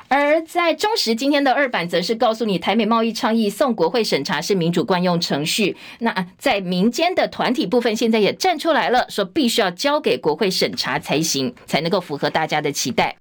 [0.09, 5.76] 而在中时今天的二版则是告诉你，台美贸易倡议送国会审查是民主惯用程序。
[6.00, 13.16] 那在民间的团体部分，现在也站出来了，说必须要交给国会审查才行，才能够符合大家的期待。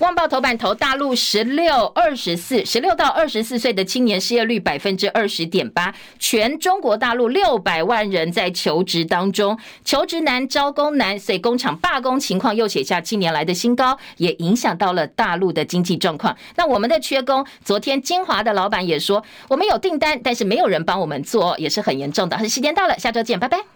[0.00, 16.36] 旺报头版头，大陆十六二十四十六到二十四岁的青年失业率百分之二十点八，全中国大陆六百万人在求职当中，求职难，招工难，所以工厂罢工情况又写下近年来的新高，也影响到了大陆的经济状况。
[16.56, 22.36] 那我们的缺工，昨天金华的老板也说，我们有订单，但是没有人帮我们做，也是很严重的。
[22.48, 23.75] 时间到了，下周见，拜拜。